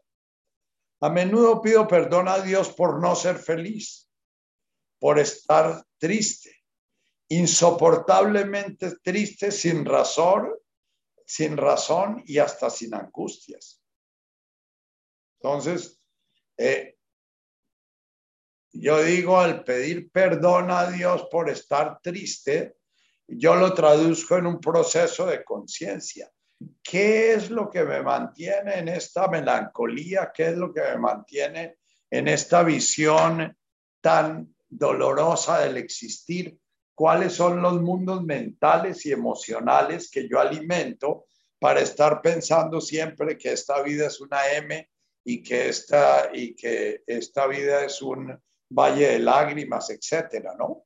[1.01, 4.09] A menudo pido perdón a Dios por no ser feliz,
[4.99, 6.53] por estar triste,
[7.29, 10.53] insoportablemente triste sin razón,
[11.25, 13.81] sin razón y hasta sin angustias.
[15.39, 16.01] Entonces,
[16.57, 16.98] eh,
[18.71, 22.75] yo digo al pedir perdón a Dios por estar triste,
[23.27, 26.29] yo lo traduzco en un proceso de conciencia.
[26.83, 30.31] ¿Qué es lo que me mantiene en esta melancolía?
[30.33, 31.77] ¿Qué es lo que me mantiene
[32.09, 33.55] en esta visión
[34.01, 36.57] tan dolorosa del existir?
[36.93, 41.25] ¿Cuáles son los mundos mentales y emocionales que yo alimento
[41.59, 44.89] para estar pensando siempre que esta vida es una M
[45.23, 48.37] y que esta, y que esta vida es un
[48.69, 50.85] valle de lágrimas, etcétera, ¿no?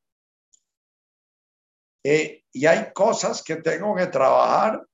[2.03, 4.85] Eh, y hay cosas que tengo que trabajar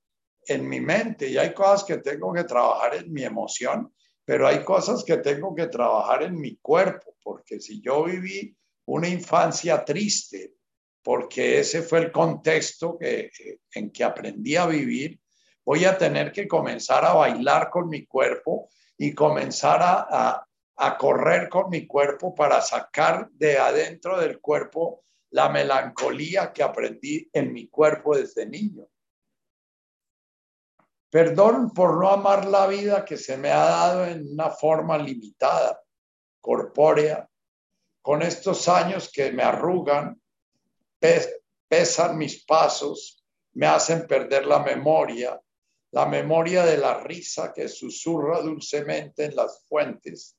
[0.47, 3.93] en mi mente y hay cosas que tengo que trabajar en mi emoción,
[4.25, 8.55] pero hay cosas que tengo que trabajar en mi cuerpo, porque si yo viví
[8.85, 10.53] una infancia triste,
[11.03, 13.31] porque ese fue el contexto que,
[13.73, 15.19] en que aprendí a vivir,
[15.65, 20.48] voy a tener que comenzar a bailar con mi cuerpo y comenzar a
[20.97, 27.51] correr con mi cuerpo para sacar de adentro del cuerpo la melancolía que aprendí en
[27.51, 28.87] mi cuerpo desde niño.
[31.09, 35.81] Perdón por no amar la vida que se me ha dado en una forma limitada,
[36.39, 37.29] corpórea,
[38.01, 40.21] con estos años que me arrugan,
[41.67, 45.39] pesan mis pasos, me hacen perder la memoria,
[45.91, 50.38] la memoria de la risa que susurra dulcemente en las fuentes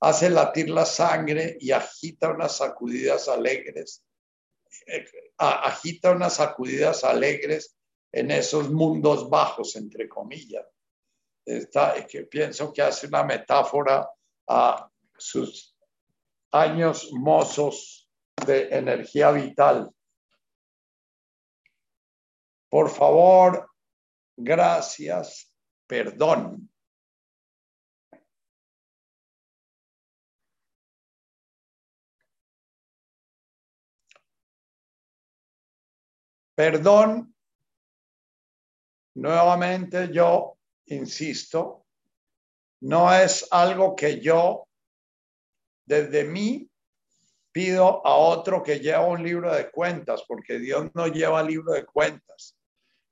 [0.00, 4.04] hace latir la sangre y agita unas sacudidas alegres,
[4.86, 5.04] eh,
[5.38, 7.76] agita unas sacudidas alegres
[8.12, 10.66] en esos mundos bajos, entre comillas.
[11.44, 14.08] Está, que pienso que hace una metáfora
[14.48, 15.76] a sus
[16.50, 18.08] años mozos
[18.44, 19.90] de energía vital.
[22.68, 23.70] Por favor,
[24.36, 25.52] gracias,
[25.86, 26.70] perdón.
[36.56, 37.34] Perdón,
[39.16, 40.56] nuevamente yo
[40.86, 41.84] insisto,
[42.80, 44.66] no es algo que yo
[45.84, 46.66] desde mí
[47.52, 51.84] pido a otro que lleva un libro de cuentas, porque Dios no lleva libro de
[51.84, 52.56] cuentas.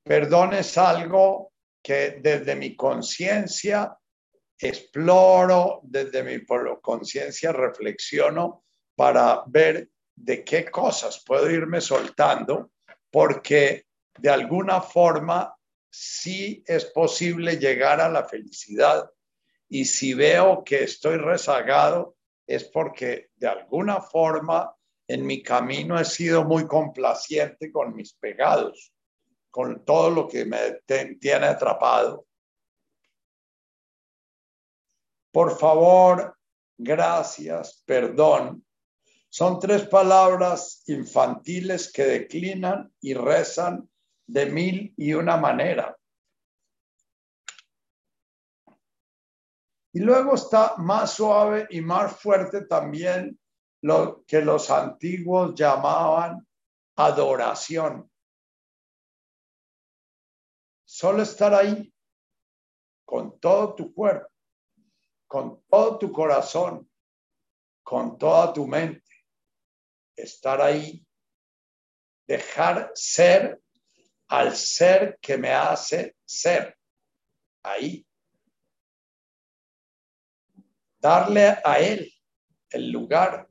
[0.02, 1.52] Perdón es algo
[1.82, 3.94] que desde mi conciencia
[4.58, 6.46] exploro, desde mi
[6.80, 8.64] conciencia reflexiono
[8.96, 12.70] para ver de qué cosas puedo irme soltando
[13.14, 13.86] porque
[14.18, 15.56] de alguna forma
[15.88, 19.08] sí es posible llegar a la felicidad.
[19.68, 24.74] Y si veo que estoy rezagado, es porque de alguna forma
[25.06, 28.92] en mi camino he sido muy complaciente con mis pegados,
[29.48, 30.80] con todo lo que me
[31.20, 32.26] tiene atrapado.
[35.30, 36.36] Por favor,
[36.76, 38.66] gracias, perdón,
[39.36, 43.90] son tres palabras infantiles que declinan y rezan
[44.28, 45.98] de mil y una manera.
[49.92, 53.36] Y luego está más suave y más fuerte también
[53.82, 56.46] lo que los antiguos llamaban
[56.94, 58.08] adoración.
[60.84, 61.92] Solo estar ahí
[63.04, 64.28] con todo tu cuerpo,
[65.26, 66.88] con todo tu corazón,
[67.82, 69.13] con toda tu mente
[70.16, 71.04] estar ahí,
[72.26, 73.60] dejar ser
[74.28, 76.76] al ser que me hace ser,
[77.62, 78.06] ahí.
[80.98, 82.10] Darle a él
[82.70, 83.48] el lugar,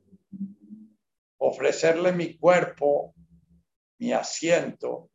[1.38, 3.14] ofrecerle mi cuerpo,
[3.98, 5.10] mi asiento,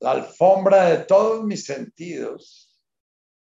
[0.00, 2.70] la alfombra de todos mis sentidos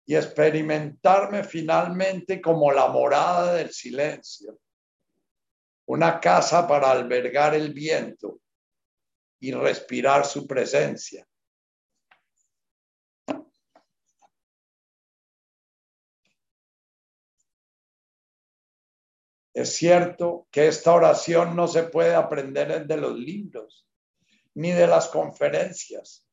[0.05, 4.59] y experimentarme finalmente como la morada del silencio
[5.91, 8.39] una casa para albergar el viento
[9.41, 11.27] y respirar su presencia.
[19.53, 23.85] Es cierto que esta oración no se puede aprender de los libros
[24.53, 26.26] ni de las conferencias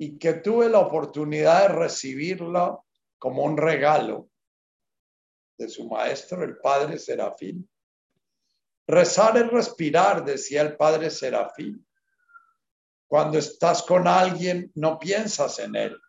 [0.00, 2.76] y que tuve la oportunidad de recibirla
[3.20, 4.28] como un regalo
[5.56, 7.70] de su maestro, el padre Serafín.
[8.86, 11.86] Rezar es respirar, decía el padre Serafín.
[13.06, 16.00] Cuando estás con alguien, no piensas en él,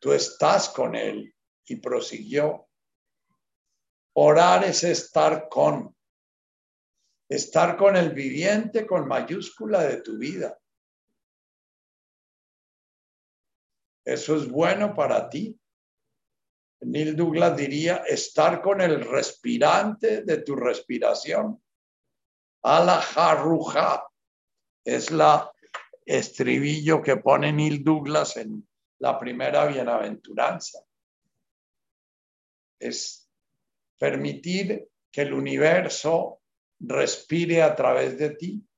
[0.00, 1.32] tú estás con él.
[1.68, 2.68] Y prosiguió.
[4.14, 5.96] Orar es estar con.
[7.28, 10.56] estar con el viviente con mayúscula de tu vida.
[14.04, 15.58] Eso es bueno para ti.
[16.82, 21.60] Neil Douglas diría estar con el respirante de tu respiración.
[22.66, 24.08] Ala Harruja
[24.84, 25.52] es la
[26.04, 28.68] estribillo que pone Neil Douglas en
[28.98, 30.80] la primera bienaventuranza.
[32.80, 33.30] Es
[33.96, 36.42] permitir que el universo
[36.80, 38.68] respire a través de ti.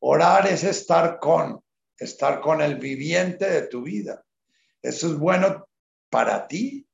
[0.00, 1.64] Orar es estar con,
[1.96, 4.24] estar con el viviente de tu vida.
[4.82, 5.68] Eso es bueno
[6.10, 6.85] para ti.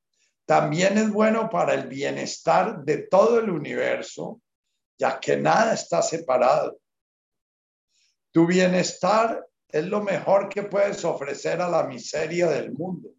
[0.47, 4.41] También es bueno para el bienestar de todo el universo,
[4.99, 6.79] ya que nada está separado.
[8.33, 13.11] Tu bienestar es lo mejor que puedes ofrecer a la miseria del mundo.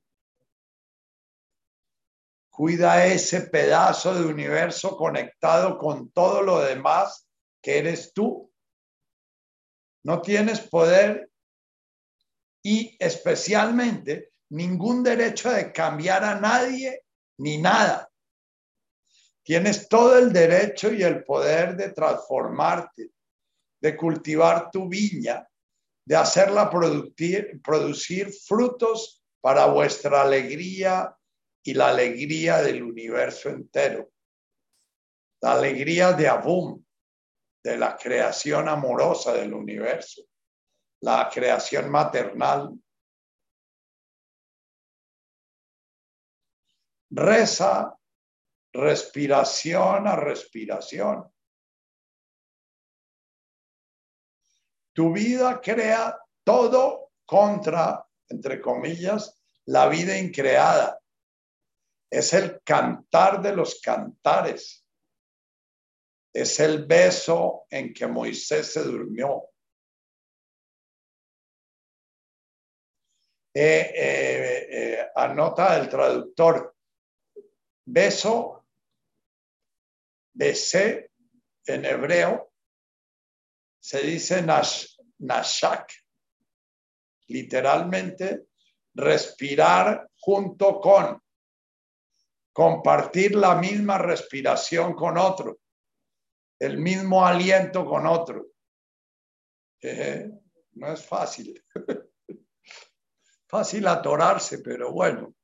[2.50, 7.28] Cuida ese pedazo de universo conectado con todo lo demás
[7.62, 8.52] que eres tú.
[10.04, 11.32] No tienes poder
[12.62, 17.03] y especialmente ningún derecho de cambiar a nadie
[17.38, 18.10] ni nada.
[19.44, 23.12] Tienes todo el derecho y el poder de transformarte,
[23.82, 25.46] de cultivar tu viña,
[26.06, 31.16] de hacerla producir, frutos para vuestra alegría
[31.64, 34.10] y la alegría del universo entero.
[35.42, 36.84] La alegría de Abum,
[37.64, 40.24] de la creación amorosa del universo,
[41.02, 42.74] la creación maternal.
[47.16, 47.96] Reza
[48.74, 51.32] respiración a respiración.
[54.94, 61.00] Tu vida crea todo contra, entre comillas, la vida increada
[62.10, 64.86] es el cantar de los cantares.
[66.32, 69.50] Es el beso en que Moisés se durmió.
[73.56, 76.73] Eh, eh, eh, anota el traductor,
[77.86, 78.66] beso,
[80.34, 81.12] besé
[81.66, 82.54] en hebreo,
[83.80, 84.42] se dice
[85.20, 85.94] nashak,
[87.28, 88.48] literalmente
[88.94, 91.22] respirar junto con
[92.54, 95.60] compartir la misma respiración con otro,
[96.60, 98.48] el mismo aliento con otro.
[99.82, 100.30] Eh,
[100.74, 101.62] no es fácil.
[103.48, 105.36] fácil atorarse, pero bueno.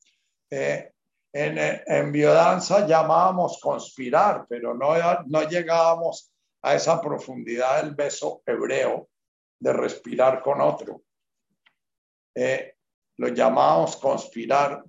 [0.49, 0.93] Eh,
[1.31, 4.93] en, en biodanza llamábamos conspirar, pero no,
[5.27, 6.31] no llegábamos
[6.61, 9.09] a esa profundidad del beso hebreo
[9.59, 11.03] de respirar con otro.
[12.35, 12.75] Eh,
[13.17, 14.83] lo llamábamos conspirar.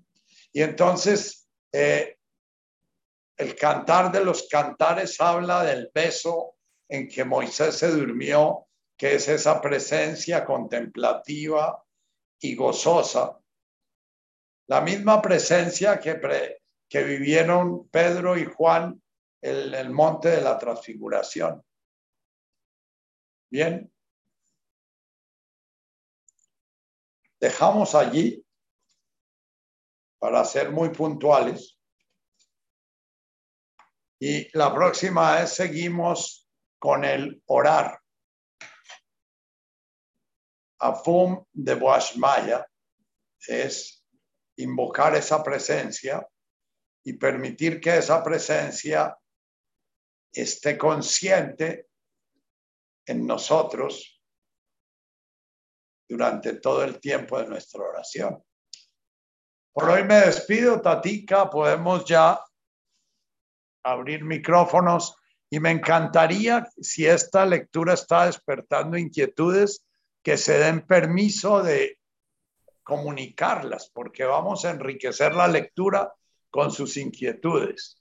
[0.52, 2.16] Y entonces eh,
[3.36, 6.56] el cantar de los cantares habla del beso
[6.88, 11.82] en que Moisés se durmió, que es esa presencia contemplativa
[12.40, 13.39] y gozosa.
[14.70, 16.20] La misma presencia que,
[16.88, 19.02] que vivieron Pedro y Juan
[19.42, 21.60] en el monte de la transfiguración.
[23.50, 23.92] Bien.
[27.40, 28.46] Dejamos allí
[30.20, 31.76] para ser muy puntuales.
[34.20, 36.48] Y la próxima vez seguimos
[36.78, 38.00] con el orar.
[40.78, 42.64] Afum de Boashmaya
[43.48, 43.99] es
[44.56, 46.26] invocar esa presencia
[47.04, 49.16] y permitir que esa presencia
[50.32, 51.88] esté consciente
[53.06, 54.22] en nosotros
[56.08, 58.42] durante todo el tiempo de nuestra oración.
[59.72, 61.48] Por hoy me despido, Tatica.
[61.48, 62.40] Podemos ya
[63.84, 65.16] abrir micrófonos
[65.48, 69.86] y me encantaría, si esta lectura está despertando inquietudes,
[70.22, 71.99] que se den permiso de
[72.90, 76.12] comunicarlas, porque vamos a enriquecer la lectura
[76.50, 77.99] con sus inquietudes.